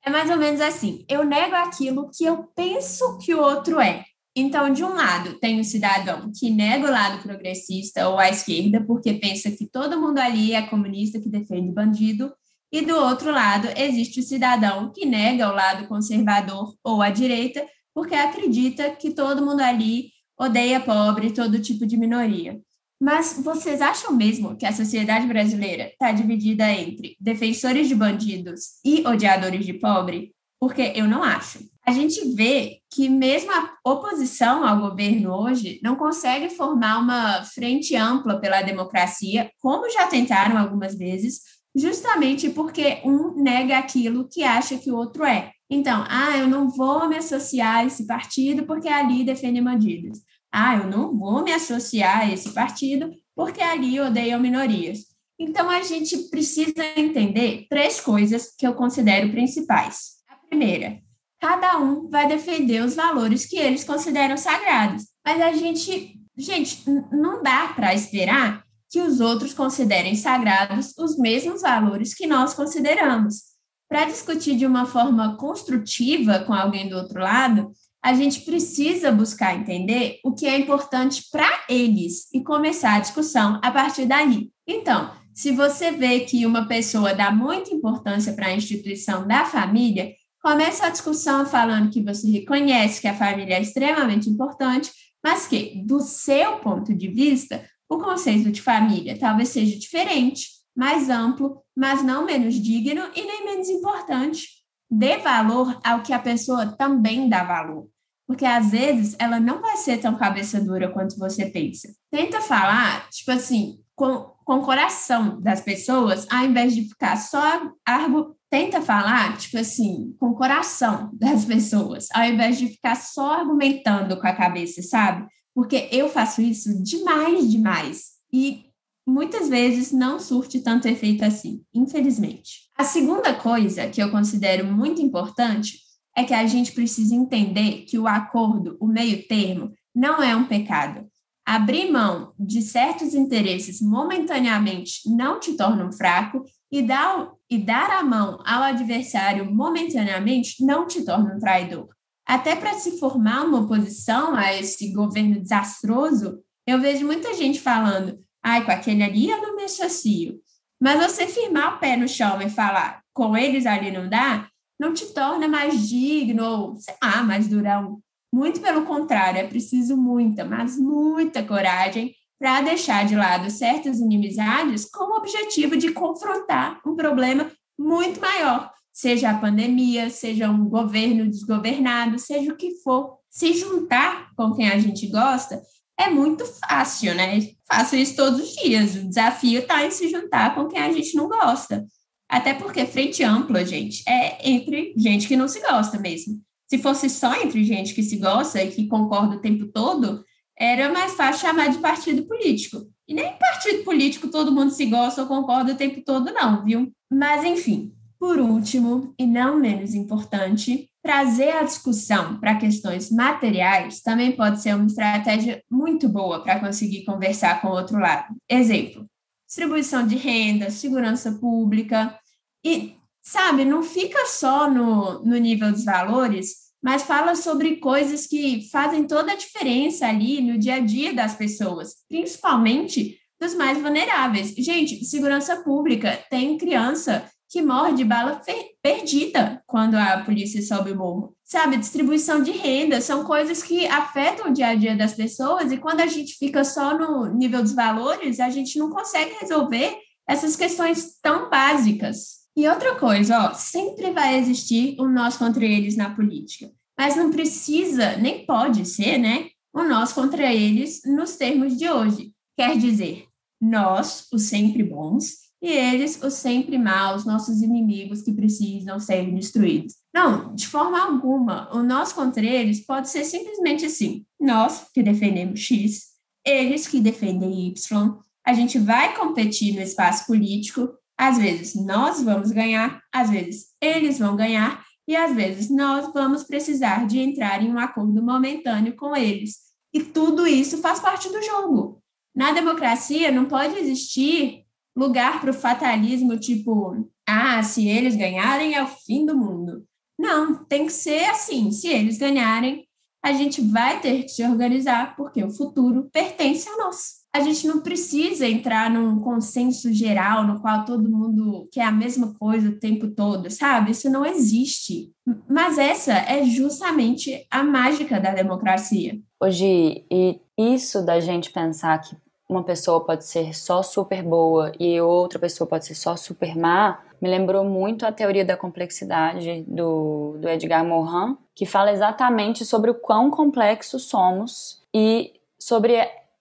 É 0.08 0.10
mais 0.10 0.30
ou 0.30 0.38
menos 0.38 0.60
assim: 0.60 1.04
eu 1.08 1.22
nego 1.22 1.54
aquilo 1.54 2.10
que 2.10 2.24
eu 2.24 2.44
penso 2.54 3.18
que 3.18 3.34
o 3.34 3.40
outro 3.40 3.78
é. 3.78 4.04
Então, 4.40 4.72
de 4.72 4.84
um 4.84 4.94
lado, 4.94 5.34
tem 5.40 5.58
o 5.58 5.64
cidadão 5.64 6.30
que 6.32 6.48
nega 6.48 6.86
o 6.86 6.90
lado 6.92 7.20
progressista 7.20 8.08
ou 8.08 8.20
a 8.20 8.30
esquerda, 8.30 8.80
porque 8.80 9.14
pensa 9.14 9.50
que 9.50 9.66
todo 9.66 10.00
mundo 10.00 10.18
ali 10.18 10.52
é 10.52 10.62
comunista 10.62 11.18
que 11.18 11.28
defende 11.28 11.72
bandido, 11.72 12.32
e 12.70 12.82
do 12.82 12.94
outro 12.94 13.32
lado, 13.32 13.66
existe 13.76 14.20
o 14.20 14.22
cidadão 14.22 14.92
que 14.92 15.04
nega 15.04 15.50
o 15.50 15.54
lado 15.54 15.88
conservador 15.88 16.72
ou 16.84 17.02
a 17.02 17.10
direita, 17.10 17.66
porque 17.92 18.14
acredita 18.14 18.90
que 18.90 19.10
todo 19.10 19.44
mundo 19.44 19.60
ali 19.60 20.12
odeia 20.38 20.78
pobre, 20.78 21.32
todo 21.32 21.60
tipo 21.60 21.84
de 21.84 21.96
minoria. 21.96 22.60
Mas 23.00 23.40
vocês 23.42 23.80
acham 23.80 24.12
mesmo 24.12 24.56
que 24.56 24.66
a 24.66 24.72
sociedade 24.72 25.26
brasileira 25.26 25.88
está 25.88 26.12
dividida 26.12 26.70
entre 26.70 27.16
defensores 27.18 27.88
de 27.88 27.94
bandidos 27.96 28.78
e 28.84 29.04
odiadores 29.04 29.66
de 29.66 29.72
pobre? 29.72 30.32
Porque 30.60 30.92
eu 30.94 31.08
não 31.08 31.24
acho 31.24 31.58
a 31.88 31.90
gente 31.90 32.34
vê 32.34 32.80
que 32.90 33.08
mesmo 33.08 33.50
a 33.50 33.78
oposição 33.82 34.62
ao 34.62 34.90
governo 34.90 35.32
hoje 35.32 35.80
não 35.82 35.96
consegue 35.96 36.50
formar 36.50 36.98
uma 36.98 37.42
frente 37.44 37.96
ampla 37.96 38.38
pela 38.38 38.60
democracia, 38.60 39.50
como 39.58 39.90
já 39.90 40.06
tentaram 40.06 40.58
algumas 40.58 40.94
vezes, 40.94 41.40
justamente 41.74 42.50
porque 42.50 43.00
um 43.06 43.42
nega 43.42 43.78
aquilo 43.78 44.28
que 44.28 44.44
acha 44.44 44.76
que 44.76 44.90
o 44.90 44.96
outro 44.96 45.24
é. 45.24 45.50
Então, 45.70 46.04
ah, 46.10 46.36
eu 46.36 46.46
não 46.46 46.68
vou 46.68 47.08
me 47.08 47.16
associar 47.16 47.76
a 47.76 47.84
esse 47.86 48.06
partido 48.06 48.66
porque 48.66 48.88
ali 48.88 49.24
defende 49.24 49.62
bandidos. 49.62 50.18
Ah, 50.52 50.76
eu 50.76 50.90
não 50.90 51.16
vou 51.18 51.42
me 51.42 51.52
associar 51.52 52.20
a 52.20 52.30
esse 52.30 52.50
partido 52.50 53.10
porque 53.34 53.62
ali 53.62 53.98
odeiam 53.98 54.38
minorias. 54.38 55.06
Então, 55.38 55.70
a 55.70 55.80
gente 55.80 56.18
precisa 56.28 56.84
entender 56.96 57.66
três 57.70 57.98
coisas 57.98 58.54
que 58.58 58.66
eu 58.66 58.74
considero 58.74 59.30
principais. 59.30 60.18
A 60.28 60.34
primeira, 60.34 61.00
cada 61.40 61.78
um 61.78 62.08
vai 62.08 62.26
defender 62.26 62.82
os 62.82 62.94
valores 62.94 63.46
que 63.46 63.58
eles 63.58 63.84
consideram 63.84 64.36
sagrados. 64.36 65.04
Mas 65.24 65.40
a 65.40 65.52
gente, 65.52 66.18
gente, 66.36 66.82
não 67.12 67.42
dá 67.42 67.68
para 67.68 67.94
esperar 67.94 68.62
que 68.90 69.00
os 69.00 69.20
outros 69.20 69.52
considerem 69.52 70.14
sagrados 70.14 70.94
os 70.98 71.18
mesmos 71.18 71.62
valores 71.62 72.14
que 72.14 72.26
nós 72.26 72.54
consideramos. 72.54 73.42
Para 73.88 74.04
discutir 74.04 74.56
de 74.56 74.66
uma 74.66 74.86
forma 74.86 75.36
construtiva 75.36 76.40
com 76.40 76.52
alguém 76.52 76.88
do 76.88 76.96
outro 76.96 77.20
lado, 77.20 77.70
a 78.02 78.14
gente 78.14 78.40
precisa 78.40 79.10
buscar 79.10 79.56
entender 79.56 80.20
o 80.24 80.32
que 80.32 80.46
é 80.46 80.58
importante 80.58 81.24
para 81.30 81.64
eles 81.68 82.32
e 82.32 82.42
começar 82.42 82.94
a 82.94 83.00
discussão 83.00 83.58
a 83.62 83.70
partir 83.70 84.06
daí. 84.06 84.50
Então, 84.66 85.10
se 85.34 85.52
você 85.52 85.90
vê 85.90 86.20
que 86.20 86.46
uma 86.46 86.66
pessoa 86.66 87.14
dá 87.14 87.30
muita 87.30 87.74
importância 87.74 88.32
para 88.32 88.46
a 88.46 88.54
instituição 88.54 89.26
da 89.26 89.44
família, 89.44 90.12
Começa 90.48 90.86
a 90.86 90.88
discussão 90.88 91.44
falando 91.44 91.90
que 91.90 92.02
você 92.02 92.26
reconhece 92.30 93.02
que 93.02 93.06
a 93.06 93.14
família 93.14 93.56
é 93.56 93.60
extremamente 93.60 94.30
importante, 94.30 94.90
mas 95.22 95.46
que, 95.46 95.82
do 95.84 96.00
seu 96.00 96.56
ponto 96.60 96.94
de 96.94 97.06
vista, 97.06 97.62
o 97.86 97.98
conceito 97.98 98.50
de 98.50 98.62
família 98.62 99.18
talvez 99.18 99.50
seja 99.50 99.78
diferente, 99.78 100.48
mais 100.74 101.10
amplo, 101.10 101.62
mas 101.76 102.02
não 102.02 102.24
menos 102.24 102.54
digno 102.54 103.10
e 103.14 103.26
nem 103.26 103.44
menos 103.44 103.68
importante. 103.68 104.48
Dê 104.90 105.18
valor 105.18 105.78
ao 105.84 106.00
que 106.00 106.14
a 106.14 106.18
pessoa 106.18 106.64
também 106.64 107.28
dá 107.28 107.44
valor, 107.44 107.86
porque 108.26 108.46
às 108.46 108.70
vezes 108.70 109.16
ela 109.18 109.38
não 109.38 109.60
vai 109.60 109.76
ser 109.76 109.98
tão 109.98 110.16
cabeça 110.16 110.58
dura 110.58 110.90
quanto 110.90 111.18
você 111.18 111.44
pensa. 111.44 111.88
Tenta 112.10 112.40
falar, 112.40 113.06
tipo 113.10 113.32
assim, 113.32 113.80
com, 113.94 114.32
com 114.46 114.54
o 114.54 114.64
coração 114.64 115.38
das 115.42 115.60
pessoas, 115.60 116.26
ao 116.30 116.46
invés 116.46 116.74
de 116.74 116.88
ficar 116.88 117.16
só 117.16 117.70
argo, 117.84 118.37
tenta 118.50 118.80
falar, 118.80 119.36
tipo 119.36 119.58
assim, 119.58 120.14
com 120.18 120.30
o 120.30 120.34
coração 120.34 121.10
das 121.18 121.44
pessoas, 121.44 122.08
ao 122.12 122.24
invés 122.24 122.58
de 122.58 122.68
ficar 122.68 122.94
só 122.96 123.32
argumentando 123.40 124.18
com 124.18 124.26
a 124.26 124.32
cabeça, 124.32 124.82
sabe? 124.82 125.26
Porque 125.54 125.88
eu 125.90 126.08
faço 126.08 126.40
isso 126.40 126.82
demais, 126.82 127.50
demais. 127.50 128.02
E 128.32 128.64
muitas 129.06 129.48
vezes 129.48 129.92
não 129.92 130.20
surte 130.20 130.60
tanto 130.60 130.86
efeito 130.86 131.24
assim, 131.24 131.62
infelizmente. 131.74 132.68
A 132.76 132.84
segunda 132.84 133.34
coisa 133.34 133.88
que 133.88 134.00
eu 134.00 134.10
considero 134.10 134.64
muito 134.64 135.02
importante 135.02 135.78
é 136.16 136.24
que 136.24 136.34
a 136.34 136.46
gente 136.46 136.72
precisa 136.72 137.14
entender 137.14 137.84
que 137.88 137.98
o 137.98 138.06
acordo, 138.06 138.76
o 138.80 138.86
meio 138.86 139.26
termo, 139.26 139.72
não 139.94 140.22
é 140.22 140.34
um 140.36 140.44
pecado. 140.44 141.06
abrir 141.46 141.90
mão 141.90 142.34
de 142.38 142.60
certos 142.60 143.14
interesses 143.14 143.80
momentaneamente 143.80 145.00
não 145.06 145.40
te 145.40 145.54
torna 145.54 145.86
um 145.86 145.92
fraco 145.92 146.44
e 146.70 146.82
dar, 146.82 147.32
e 147.50 147.58
dar 147.58 147.90
a 147.90 148.02
mão 148.02 148.40
ao 148.44 148.62
adversário 148.62 149.50
momentaneamente 149.50 150.64
não 150.64 150.86
te 150.86 151.04
torna 151.04 151.34
um 151.34 151.38
traidor. 151.38 151.88
Até 152.26 152.54
para 152.54 152.74
se 152.74 152.98
formar 152.98 153.44
uma 153.44 153.60
oposição 153.60 154.34
a 154.34 154.54
esse 154.54 154.92
governo 154.92 155.40
desastroso, 155.40 156.40
eu 156.66 156.78
vejo 156.80 157.06
muita 157.06 157.32
gente 157.32 157.58
falando: 157.58 158.18
ai, 158.44 158.64
com 158.64 158.70
aquele 158.70 159.02
ali 159.02 159.30
eu 159.30 159.40
não 159.40 159.56
me 159.56 159.64
associo. 159.64 160.38
Mas 160.80 161.00
você 161.00 161.26
firmar 161.26 161.76
o 161.76 161.78
pé 161.78 161.96
no 161.96 162.06
chão 162.06 162.40
e 162.42 162.50
falar 162.50 163.02
com 163.14 163.36
eles 163.36 163.66
ali 163.66 163.90
não 163.90 164.08
dá, 164.08 164.48
não 164.78 164.92
te 164.92 165.06
torna 165.12 165.48
mais 165.48 165.88
digno 165.88 166.44
ou, 166.44 166.76
sei 166.76 166.94
lá, 167.02 167.22
mais 167.22 167.48
durão. 167.48 167.98
Muito 168.32 168.60
pelo 168.60 168.84
contrário, 168.84 169.40
é 169.40 169.46
preciso 169.48 169.96
muita, 169.96 170.44
mas 170.44 170.78
muita 170.78 171.42
coragem 171.42 172.14
para 172.38 172.60
deixar 172.60 173.04
de 173.04 173.16
lado 173.16 173.50
certas 173.50 173.98
inimizades 173.98 174.84
com 174.84 175.12
o 175.12 175.16
objetivo 175.16 175.76
de 175.76 175.92
confrontar 175.92 176.80
um 176.86 176.94
problema 176.94 177.50
muito 177.78 178.20
maior, 178.20 178.70
seja 178.92 179.30
a 179.30 179.38
pandemia, 179.38 180.10
seja 180.10 180.50
um 180.50 180.68
governo 180.68 181.28
desgovernado, 181.28 182.18
seja 182.18 182.52
o 182.52 182.56
que 182.56 182.76
for. 182.82 183.18
Se 183.30 183.52
juntar 183.52 184.34
com 184.36 184.52
quem 184.54 184.68
a 184.68 184.78
gente 184.78 185.06
gosta 185.08 185.60
é 185.98 186.08
muito 186.08 186.44
fácil, 186.44 187.14
né? 187.14 187.40
Faço 187.66 187.96
isso 187.96 188.14
todos 188.14 188.40
os 188.40 188.54
dias. 188.54 188.94
O 188.94 189.08
desafio 189.08 189.60
está 189.60 189.84
em 189.84 189.90
se 189.90 190.08
juntar 190.08 190.54
com 190.54 190.66
quem 190.66 190.80
a 190.80 190.92
gente 190.92 191.16
não 191.16 191.28
gosta. 191.28 191.84
Até 192.28 192.54
porque 192.54 192.86
frente 192.86 193.22
ampla, 193.24 193.64
gente, 193.64 194.02
é 194.08 194.48
entre 194.48 194.94
gente 194.96 195.26
que 195.26 195.36
não 195.36 195.48
se 195.48 195.60
gosta 195.60 195.98
mesmo. 195.98 196.40
Se 196.68 196.78
fosse 196.78 197.08
só 197.08 197.34
entre 197.42 197.64
gente 197.64 197.94
que 197.94 198.02
se 198.02 198.16
gosta 198.16 198.62
e 198.62 198.70
que 198.70 198.86
concorda 198.86 199.36
o 199.36 199.40
tempo 199.40 199.66
todo, 199.72 200.24
era 200.58 200.92
mais 200.92 201.14
fácil 201.14 201.46
chamar 201.46 201.68
de 201.68 201.78
partido 201.78 202.26
político. 202.26 202.88
E 203.06 203.14
nem 203.14 203.38
partido 203.38 203.84
político 203.84 204.28
todo 204.28 204.52
mundo 204.52 204.70
se 204.70 204.84
gosta 204.86 205.22
ou 205.22 205.28
concorda 205.28 205.72
o 205.72 205.76
tempo 205.76 206.02
todo, 206.04 206.32
não, 206.32 206.64
viu? 206.64 206.92
Mas, 207.10 207.44
enfim, 207.44 207.92
por 208.18 208.38
último, 208.38 209.14
e 209.18 209.24
não 209.24 209.58
menos 209.58 209.94
importante, 209.94 210.90
trazer 211.02 211.50
a 211.52 211.62
discussão 211.62 212.38
para 212.38 212.56
questões 212.56 213.10
materiais 213.10 214.00
também 214.00 214.32
pode 214.32 214.60
ser 214.60 214.74
uma 214.74 214.86
estratégia 214.86 215.62
muito 215.70 216.08
boa 216.08 216.42
para 216.42 216.58
conseguir 216.58 217.04
conversar 217.04 217.62
com 217.62 217.68
o 217.68 217.72
outro 217.72 217.98
lado. 217.98 218.34
Exemplo: 218.48 219.06
distribuição 219.46 220.06
de 220.06 220.16
renda, 220.16 220.70
segurança 220.70 221.32
pública. 221.32 222.18
E, 222.64 222.96
sabe, 223.22 223.64
não 223.64 223.82
fica 223.82 224.26
só 224.26 224.68
no, 224.68 225.24
no 225.24 225.36
nível 225.36 225.70
dos 225.70 225.84
valores, 225.84 226.67
mas 226.82 227.02
fala 227.02 227.34
sobre 227.34 227.76
coisas 227.76 228.26
que 228.26 228.68
fazem 228.70 229.04
toda 229.06 229.32
a 229.32 229.36
diferença 229.36 230.06
ali 230.06 230.40
no 230.40 230.58
dia 230.58 230.74
a 230.74 230.80
dia 230.80 231.12
das 231.12 231.34
pessoas, 231.34 231.96
principalmente 232.08 233.18
dos 233.40 233.54
mais 233.54 233.78
vulneráveis. 233.78 234.54
Gente, 234.56 235.04
segurança 235.04 235.56
pública 235.62 236.18
tem 236.30 236.58
criança 236.58 237.28
que 237.50 237.62
morre 237.62 237.94
de 237.94 238.04
bala 238.04 238.42
perdida 238.82 239.62
quando 239.66 239.94
a 239.94 240.18
polícia 240.18 240.60
sobe 240.62 240.92
o 240.92 240.96
morro. 240.96 241.34
Sabe, 241.44 241.78
distribuição 241.78 242.42
de 242.42 242.50
renda 242.50 243.00
são 243.00 243.24
coisas 243.24 243.62
que 243.62 243.86
afetam 243.86 244.50
o 244.50 244.52
dia 244.52 244.68
a 244.68 244.74
dia 244.74 244.94
das 244.94 245.14
pessoas 245.14 245.72
e 245.72 245.78
quando 245.78 246.00
a 246.00 246.06
gente 246.06 246.34
fica 246.34 246.62
só 246.62 246.96
no 246.98 247.32
nível 247.32 247.62
dos 247.62 247.72
valores, 247.72 248.38
a 248.38 248.50
gente 248.50 248.78
não 248.78 248.90
consegue 248.90 249.34
resolver 249.40 249.96
essas 250.28 250.56
questões 250.56 251.18
tão 251.22 251.48
básicas. 251.48 252.37
E 252.58 252.66
outra 252.66 252.96
coisa, 252.96 253.50
ó, 253.50 253.54
sempre 253.54 254.10
vai 254.10 254.36
existir 254.36 255.00
um 255.00 255.08
nós 255.08 255.36
contra 255.36 255.64
eles 255.64 255.96
na 255.96 256.12
política, 256.12 256.68
mas 256.98 257.14
não 257.14 257.30
precisa, 257.30 258.16
nem 258.16 258.44
pode 258.44 258.84
ser, 258.84 259.16
né, 259.16 259.50
um 259.72 259.86
nós 259.86 260.12
contra 260.12 260.52
eles 260.52 261.02
nos 261.04 261.36
termos 261.36 261.76
de 261.76 261.88
hoje. 261.88 262.32
Quer 262.56 262.76
dizer, 262.76 263.26
nós, 263.60 264.26
os 264.32 264.42
sempre 264.42 264.82
bons, 264.82 265.34
e 265.62 265.70
eles, 265.70 266.20
os 266.20 266.34
sempre 266.34 266.76
maus, 266.76 267.24
nossos 267.24 267.62
inimigos 267.62 268.22
que 268.22 268.32
precisam 268.32 268.98
ser 268.98 269.32
destruídos. 269.32 269.94
Não, 270.12 270.52
de 270.52 270.66
forma 270.66 271.00
alguma, 271.00 271.72
o 271.72 271.80
nós 271.84 272.12
contra 272.12 272.44
eles 272.44 272.84
pode 272.84 273.08
ser 273.08 273.22
simplesmente 273.22 273.86
assim: 273.86 274.26
nós 274.40 274.84
que 274.92 275.00
defendemos 275.00 275.60
X, 275.60 276.08
eles 276.44 276.88
que 276.88 277.00
defendem 277.00 277.68
Y, 277.68 278.18
a 278.44 278.52
gente 278.52 278.80
vai 278.80 279.16
competir 279.16 279.76
no 279.76 279.80
espaço 279.80 280.26
político 280.26 280.97
às 281.18 281.36
vezes 281.36 281.74
nós 281.74 282.22
vamos 282.22 282.52
ganhar, 282.52 283.02
às 283.12 283.28
vezes 283.28 283.74
eles 283.80 284.18
vão 284.18 284.36
ganhar, 284.36 284.84
e 285.06 285.16
às 285.16 285.34
vezes 285.34 285.68
nós 285.68 286.12
vamos 286.12 286.44
precisar 286.44 287.06
de 287.06 287.18
entrar 287.18 287.62
em 287.62 287.72
um 287.72 287.78
acordo 287.78 288.22
momentâneo 288.22 288.94
com 288.94 289.16
eles. 289.16 289.56
E 289.92 290.02
tudo 290.02 290.46
isso 290.46 290.78
faz 290.78 291.00
parte 291.00 291.28
do 291.30 291.42
jogo. 291.42 292.00
Na 292.36 292.52
democracia 292.52 293.32
não 293.32 293.46
pode 293.46 293.76
existir 293.78 294.64
lugar 294.96 295.40
para 295.40 295.50
o 295.50 295.54
fatalismo, 295.54 296.38
tipo, 296.38 297.08
ah, 297.26 297.62
se 297.62 297.88
eles 297.88 298.14
ganharem 298.14 298.74
é 298.74 298.82
o 298.82 298.86
fim 298.86 299.24
do 299.24 299.36
mundo. 299.36 299.84
Não, 300.18 300.64
tem 300.64 300.86
que 300.86 300.92
ser 300.92 301.24
assim. 301.30 301.70
Se 301.70 301.88
eles 301.88 302.18
ganharem, 302.18 302.86
a 303.24 303.32
gente 303.32 303.60
vai 303.62 304.00
ter 304.00 304.22
que 304.24 304.28
se 304.28 304.44
organizar, 304.44 305.16
porque 305.16 305.42
o 305.42 305.50
futuro 305.50 306.08
pertence 306.12 306.68
a 306.68 306.76
nós 306.76 307.18
a 307.32 307.40
gente 307.40 307.66
não 307.66 307.80
precisa 307.80 308.46
entrar 308.46 308.90
num 308.90 309.20
consenso 309.20 309.92
geral 309.92 310.46
no 310.46 310.60
qual 310.60 310.84
todo 310.84 311.10
mundo 311.10 311.68
quer 311.70 311.84
a 311.84 311.92
mesma 311.92 312.34
coisa 312.38 312.70
o 312.70 312.78
tempo 312.78 313.08
todo, 313.08 313.50
sabe? 313.50 313.90
Isso 313.90 314.10
não 314.10 314.24
existe. 314.24 315.12
Mas 315.48 315.78
essa 315.78 316.12
é 316.12 316.44
justamente 316.44 317.46
a 317.50 317.62
mágica 317.62 318.18
da 318.18 318.32
democracia. 318.32 319.18
Hoje, 319.40 320.04
e 320.10 320.40
isso 320.56 321.04
da 321.04 321.20
gente 321.20 321.50
pensar 321.52 321.98
que 321.98 322.16
uma 322.48 322.64
pessoa 322.64 323.04
pode 323.04 323.26
ser 323.26 323.54
só 323.54 323.82
super 323.82 324.22
boa 324.22 324.72
e 324.80 324.98
outra 325.00 325.38
pessoa 325.38 325.68
pode 325.68 325.84
ser 325.84 325.94
só 325.94 326.16
super 326.16 326.56
má, 326.56 326.98
me 327.20 327.28
lembrou 327.28 327.62
muito 327.62 328.06
a 328.06 328.12
teoria 328.12 328.44
da 328.44 328.56
complexidade 328.56 329.64
do, 329.68 330.38
do 330.40 330.48
Edgar 330.48 330.84
Morin, 330.84 331.36
que 331.54 331.66
fala 331.66 331.92
exatamente 331.92 332.64
sobre 332.64 332.90
o 332.90 332.94
quão 332.94 333.30
complexos 333.30 334.04
somos 334.04 334.82
e 334.94 335.34
sobre 335.58 335.98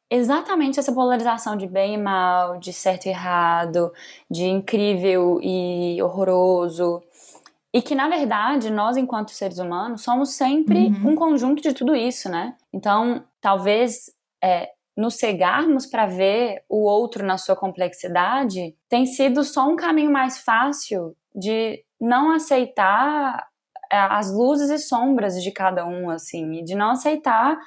exatamente 0.10 0.80
essa 0.80 0.91
polarização 0.91 1.56
de 1.56 1.67
bem 1.67 1.96
e 1.96 1.98
mal, 1.98 2.58
de 2.58 2.72
certo 2.72 3.06
e 3.06 3.10
errado, 3.10 3.91
de 4.30 4.46
incrível 4.46 5.39
e 5.41 6.02
horroroso. 6.02 7.04
E 7.74 7.82
que, 7.82 7.93
na 7.93 8.08
verdade, 8.08 8.72
nós, 8.72 8.98
enquanto 8.98 9.32
seres 9.32 9.60
humanos, 9.60 10.02
somos 10.02 10.34
sempre 10.34 10.88
uhum. 10.88 11.12
um 11.12 11.15
conjunto 11.15 11.62
de 11.62 11.74
tudo 11.74 11.96
isso, 11.96 12.30
né? 12.30 12.56
Então, 12.74 13.24
talvez 13.41 14.10
é, 14.43 14.72
nos 14.96 15.15
cegarmos 15.15 15.86
para 15.86 16.08
ver 16.08 16.63
o 16.67 16.84
outro 16.84 17.26
na 17.26 17.38
sua 17.38 17.56
complexidade 17.56 18.76
tem 18.89 19.06
sido 19.06 19.43
só 19.43 19.67
um 19.67 19.76
caminho 19.76 20.12
mais 20.12 20.39
fácil 20.39 21.15
de 21.36 21.84
não 22.02 22.32
aceitar 22.32 23.48
é, 23.91 23.98
as 23.98 24.32
luzes 24.32 24.70
e 24.70 24.80
sombras 24.80 25.41
de 25.41 25.52
cada 25.52 25.86
um, 25.86 26.10
assim, 26.10 26.54
e 26.56 26.63
de 26.63 26.74
não 26.74 26.91
aceitar 26.91 27.60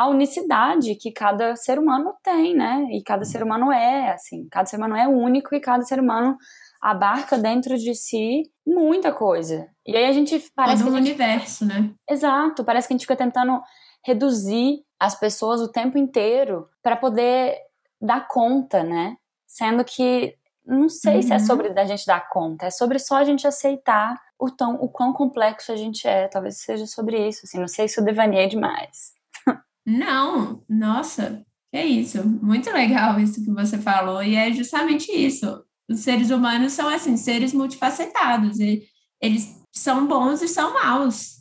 a 0.00 0.08
unicidade 0.08 0.94
que 0.94 1.12
cada 1.12 1.54
ser 1.56 1.78
humano 1.78 2.14
tem, 2.22 2.56
né? 2.56 2.86
E 2.90 3.02
cada 3.02 3.22
ser 3.22 3.42
humano 3.42 3.70
é, 3.70 4.12
assim, 4.12 4.48
cada 4.50 4.64
ser 4.64 4.78
humano 4.78 4.96
é 4.96 5.06
único 5.06 5.54
e 5.54 5.60
cada 5.60 5.82
ser 5.82 6.00
humano 6.00 6.38
abarca 6.80 7.36
dentro 7.36 7.76
de 7.76 7.94
si 7.94 8.50
muita 8.66 9.12
coisa. 9.12 9.68
E 9.86 9.94
aí 9.94 10.06
a 10.06 10.12
gente 10.12 10.42
parece 10.56 10.82
Todo 10.82 10.92
que 10.92 10.96
o 10.96 11.00
universo, 11.00 11.66
né? 11.66 11.90
Exato, 12.08 12.64
parece 12.64 12.88
que 12.88 12.94
a 12.94 12.96
gente 12.96 13.02
fica 13.02 13.14
tentando 13.14 13.60
reduzir 14.02 14.78
as 14.98 15.14
pessoas 15.14 15.60
o 15.60 15.70
tempo 15.70 15.98
inteiro 15.98 16.66
para 16.82 16.96
poder 16.96 17.58
dar 18.00 18.26
conta, 18.26 18.82
né? 18.82 19.16
Sendo 19.46 19.84
que 19.84 20.34
não 20.64 20.88
sei 20.88 21.16
uhum. 21.16 21.22
se 21.22 21.32
é 21.34 21.36
uhum. 21.36 21.44
sobre 21.44 21.78
a 21.78 21.84
gente 21.84 22.06
dar 22.06 22.26
conta, 22.30 22.64
é 22.64 22.70
sobre 22.70 22.98
só 22.98 23.16
a 23.16 23.24
gente 23.24 23.46
aceitar 23.46 24.18
o, 24.38 24.50
tão, 24.50 24.76
o 24.76 24.88
quão 24.88 25.12
complexo 25.12 25.70
a 25.70 25.76
gente 25.76 26.08
é. 26.08 26.26
Talvez 26.26 26.56
seja 26.56 26.86
sobre 26.86 27.28
isso, 27.28 27.42
assim, 27.44 27.60
não 27.60 27.68
sei 27.68 27.86
se 27.86 28.00
eu 28.00 28.04
devaneei 28.04 28.48
demais. 28.48 29.19
Não, 29.90 30.62
nossa, 30.68 31.44
é 31.72 31.84
isso. 31.84 32.24
Muito 32.24 32.70
legal 32.70 33.18
isso 33.18 33.44
que 33.44 33.50
você 33.50 33.76
falou, 33.78 34.22
e 34.22 34.36
é 34.36 34.52
justamente 34.52 35.10
isso. 35.10 35.62
Os 35.88 36.00
seres 36.00 36.30
humanos 36.30 36.72
são, 36.72 36.88
assim, 36.88 37.16
seres 37.16 37.52
multifacetados, 37.52 38.60
e 38.60 38.82
eles 39.20 39.60
são 39.72 40.06
bons 40.06 40.42
e 40.42 40.48
são 40.48 40.72
maus. 40.74 41.40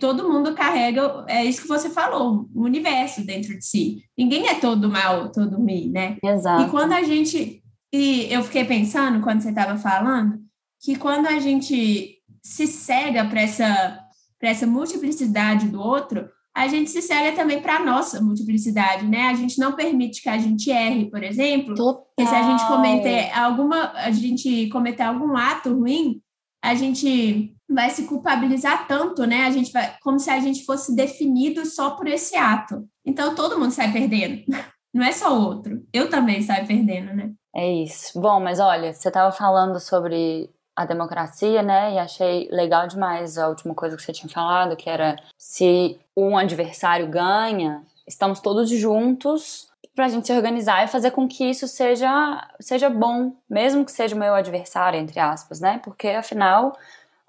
Todo 0.00 0.30
mundo 0.30 0.54
carrega, 0.54 1.26
é 1.28 1.44
isso 1.44 1.60
que 1.60 1.68
você 1.68 1.90
falou, 1.90 2.48
o 2.54 2.64
universo 2.64 3.24
dentro 3.24 3.56
de 3.58 3.64
si. 3.64 4.02
Ninguém 4.16 4.48
é 4.48 4.54
todo 4.54 4.88
mal, 4.88 5.30
todo 5.30 5.58
ruim, 5.58 5.90
né? 5.90 6.16
Exato. 6.24 6.62
E 6.62 6.70
quando 6.70 6.92
a 6.92 7.02
gente. 7.02 7.62
E 7.92 8.32
eu 8.32 8.42
fiquei 8.42 8.64
pensando, 8.64 9.20
quando 9.20 9.42
você 9.42 9.50
estava 9.50 9.76
falando, 9.76 10.38
que 10.80 10.96
quando 10.96 11.26
a 11.26 11.38
gente 11.38 12.18
se 12.42 12.66
cega 12.66 13.24
para 13.26 13.42
essa, 13.42 14.00
essa 14.40 14.66
multiplicidade 14.66 15.68
do 15.68 15.80
outro, 15.80 16.26
a 16.54 16.66
gente 16.66 16.90
se 16.90 17.00
cega 17.00 17.36
também 17.36 17.60
para 17.60 17.76
a 17.76 17.84
nossa 17.84 18.20
multiplicidade, 18.20 19.06
né? 19.06 19.28
A 19.28 19.34
gente 19.34 19.58
não 19.58 19.72
permite 19.72 20.22
que 20.22 20.28
a 20.28 20.38
gente 20.38 20.70
erre, 20.70 21.10
por 21.10 21.22
exemplo. 21.22 21.74
Total. 21.74 22.06
Porque 22.16 22.28
se 22.28 22.34
a 22.34 22.42
gente 22.42 22.66
cometer 22.66 23.30
alguma, 23.32 23.92
a 23.92 24.10
gente 24.10 24.68
cometer 24.68 25.04
algum 25.04 25.36
ato 25.36 25.72
ruim, 25.72 26.20
a 26.62 26.74
gente 26.74 27.54
vai 27.68 27.88
se 27.90 28.04
culpabilizar 28.04 28.86
tanto, 28.86 29.26
né? 29.26 29.46
A 29.46 29.50
gente 29.50 29.72
vai 29.72 29.96
como 30.02 30.18
se 30.18 30.28
a 30.28 30.40
gente 30.40 30.64
fosse 30.64 30.94
definido 30.94 31.64
só 31.64 31.92
por 31.92 32.06
esse 32.08 32.36
ato. 32.36 32.84
Então 33.06 33.34
todo 33.34 33.58
mundo 33.58 33.70
sai 33.70 33.92
perdendo. 33.92 34.42
Não 34.92 35.04
é 35.04 35.12
só 35.12 35.32
o 35.38 35.42
outro. 35.44 35.86
Eu 35.92 36.10
também 36.10 36.42
saio 36.42 36.66
perdendo, 36.66 37.14
né? 37.14 37.30
É 37.54 37.72
isso. 37.72 38.20
Bom, 38.20 38.40
mas 38.40 38.58
olha, 38.58 38.92
você 38.92 39.08
estava 39.08 39.30
falando 39.30 39.78
sobre 39.78 40.50
a 40.80 40.86
democracia, 40.86 41.62
né? 41.62 41.94
E 41.94 41.98
achei 41.98 42.48
legal 42.50 42.86
demais 42.86 43.36
a 43.36 43.48
última 43.48 43.74
coisa 43.74 43.96
que 43.96 44.02
você 44.02 44.12
tinha 44.12 44.32
falado, 44.32 44.76
que 44.76 44.88
era 44.88 45.16
se 45.36 46.00
um 46.16 46.38
adversário 46.38 47.06
ganha, 47.06 47.82
estamos 48.06 48.40
todos 48.40 48.70
juntos 48.70 49.68
para 49.94 50.06
a 50.06 50.08
gente 50.08 50.26
se 50.26 50.32
organizar 50.32 50.82
e 50.82 50.88
fazer 50.88 51.10
com 51.10 51.28
que 51.28 51.44
isso 51.44 51.68
seja, 51.68 52.48
seja 52.58 52.88
bom, 52.88 53.36
mesmo 53.48 53.84
que 53.84 53.92
seja 53.92 54.16
o 54.16 54.18
meu 54.18 54.34
adversário, 54.34 54.98
entre 54.98 55.20
aspas, 55.20 55.60
né? 55.60 55.80
Porque 55.84 56.08
afinal, 56.08 56.74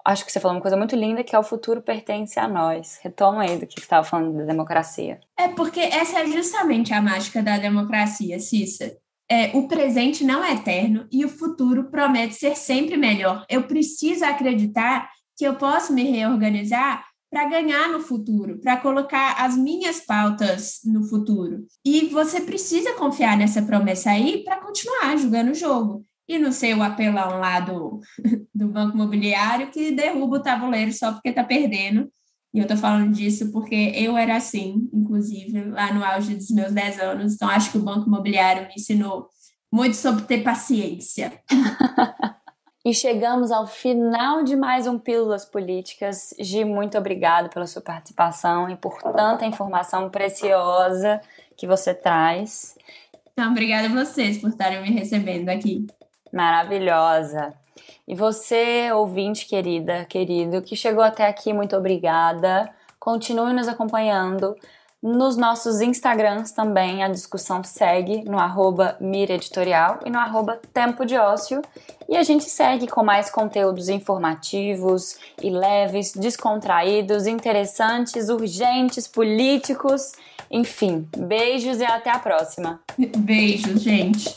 acho 0.02 0.24
que 0.24 0.32
você 0.32 0.40
falou 0.40 0.56
uma 0.56 0.62
coisa 0.62 0.76
muito 0.76 0.96
linda 0.96 1.22
que 1.22 1.36
é 1.36 1.38
o 1.38 1.42
futuro 1.42 1.82
pertence 1.82 2.40
a 2.40 2.48
nós. 2.48 2.98
Retoma 3.02 3.42
aí 3.42 3.58
do 3.58 3.66
que 3.66 3.74
você 3.74 3.80
estava 3.80 4.04
falando 4.04 4.38
da 4.38 4.44
democracia. 4.44 5.20
É 5.36 5.48
porque 5.48 5.80
essa 5.80 6.20
é 6.20 6.26
justamente 6.26 6.94
a 6.94 7.02
mágica 7.02 7.42
da 7.42 7.58
democracia, 7.58 8.38
Cissa. 8.40 8.96
É, 9.32 9.50
o 9.54 9.66
presente 9.66 10.24
não 10.24 10.44
é 10.44 10.52
eterno 10.52 11.06
e 11.10 11.24
o 11.24 11.28
futuro 11.30 11.84
promete 11.84 12.34
ser 12.34 12.54
sempre 12.54 12.98
melhor. 12.98 13.46
Eu 13.48 13.62
preciso 13.62 14.26
acreditar 14.26 15.08
que 15.38 15.46
eu 15.46 15.54
posso 15.54 15.90
me 15.94 16.02
reorganizar 16.02 17.02
para 17.30 17.48
ganhar 17.48 17.88
no 17.88 18.00
futuro, 18.00 18.60
para 18.60 18.76
colocar 18.76 19.42
as 19.42 19.56
minhas 19.56 20.00
pautas 20.00 20.80
no 20.84 21.08
futuro. 21.08 21.64
E 21.82 22.08
você 22.08 22.42
precisa 22.42 22.92
confiar 22.92 23.38
nessa 23.38 23.62
promessa 23.62 24.10
aí 24.10 24.44
para 24.44 24.60
continuar 24.60 25.16
jogando 25.16 25.52
o 25.52 25.54
jogo. 25.54 26.04
E 26.28 26.38
não 26.38 26.52
ser 26.52 26.76
o 26.76 26.82
apelão 26.82 27.40
lá 27.40 27.58
do, 27.58 28.00
do 28.54 28.68
Banco 28.68 28.94
Imobiliário 28.94 29.70
que 29.70 29.92
derruba 29.92 30.36
o 30.36 30.42
tabuleiro 30.42 30.92
só 30.92 31.10
porque 31.10 31.30
está 31.30 31.42
perdendo. 31.42 32.12
E 32.52 32.58
eu 32.58 32.62
estou 32.62 32.76
falando 32.76 33.12
disso 33.12 33.50
porque 33.50 33.92
eu 33.94 34.16
era 34.16 34.36
assim, 34.36 34.88
inclusive, 34.92 35.70
lá 35.70 35.92
no 35.92 36.04
auge 36.04 36.34
dos 36.34 36.50
meus 36.50 36.72
10 36.72 37.00
anos. 37.00 37.34
Então, 37.34 37.48
acho 37.48 37.72
que 37.72 37.78
o 37.78 37.82
Banco 37.82 38.06
Imobiliário 38.06 38.68
me 38.68 38.74
ensinou 38.74 39.28
muito 39.72 39.96
sobre 39.96 40.24
ter 40.24 40.42
paciência. 40.42 41.32
E 42.84 42.92
chegamos 42.92 43.52
ao 43.52 43.64
final 43.64 44.42
de 44.42 44.56
mais 44.56 44.88
um 44.88 44.98
Pílulas 44.98 45.44
Políticas. 45.44 46.34
Gi, 46.36 46.64
muito 46.64 46.98
obrigada 46.98 47.48
pela 47.48 47.64
sua 47.64 47.80
participação 47.80 48.68
e 48.68 48.74
por 48.74 49.00
tanta 49.00 49.46
informação 49.46 50.10
preciosa 50.10 51.20
que 51.56 51.64
você 51.64 51.94
traz. 51.94 52.76
Então, 53.32 53.52
obrigada 53.52 53.86
a 53.86 54.04
vocês 54.04 54.38
por 54.38 54.50
estarem 54.50 54.82
me 54.82 54.90
recebendo 54.90 55.48
aqui. 55.48 55.86
Maravilhosa. 56.32 57.54
E 58.06 58.14
você, 58.14 58.90
ouvinte 58.92 59.46
querida, 59.46 60.04
querido, 60.04 60.62
que 60.62 60.76
chegou 60.76 61.02
até 61.02 61.26
aqui, 61.26 61.52
muito 61.52 61.76
obrigada. 61.76 62.70
Continue 62.98 63.52
nos 63.52 63.68
acompanhando. 63.68 64.56
Nos 65.02 65.36
nossos 65.36 65.80
Instagrams 65.80 66.52
também 66.52 67.02
a 67.02 67.08
discussão 67.08 67.64
segue 67.64 68.22
no 68.22 68.38
arroba 68.38 68.96
Mira 69.00 69.34
Editorial 69.34 69.98
e 70.06 70.10
no 70.10 70.16
arroba 70.16 70.60
Tempo 70.72 71.04
de 71.04 71.16
Ócio. 71.16 71.60
E 72.08 72.16
a 72.16 72.22
gente 72.22 72.44
segue 72.44 72.86
com 72.86 73.02
mais 73.02 73.28
conteúdos 73.28 73.88
informativos 73.88 75.16
e 75.42 75.50
leves, 75.50 76.12
descontraídos, 76.12 77.26
interessantes, 77.26 78.28
urgentes, 78.28 79.08
políticos. 79.08 80.12
Enfim, 80.48 81.08
beijos 81.16 81.80
e 81.80 81.84
até 81.84 82.10
a 82.10 82.20
próxima. 82.20 82.80
Beijos, 82.96 83.82
gente. 83.82 84.36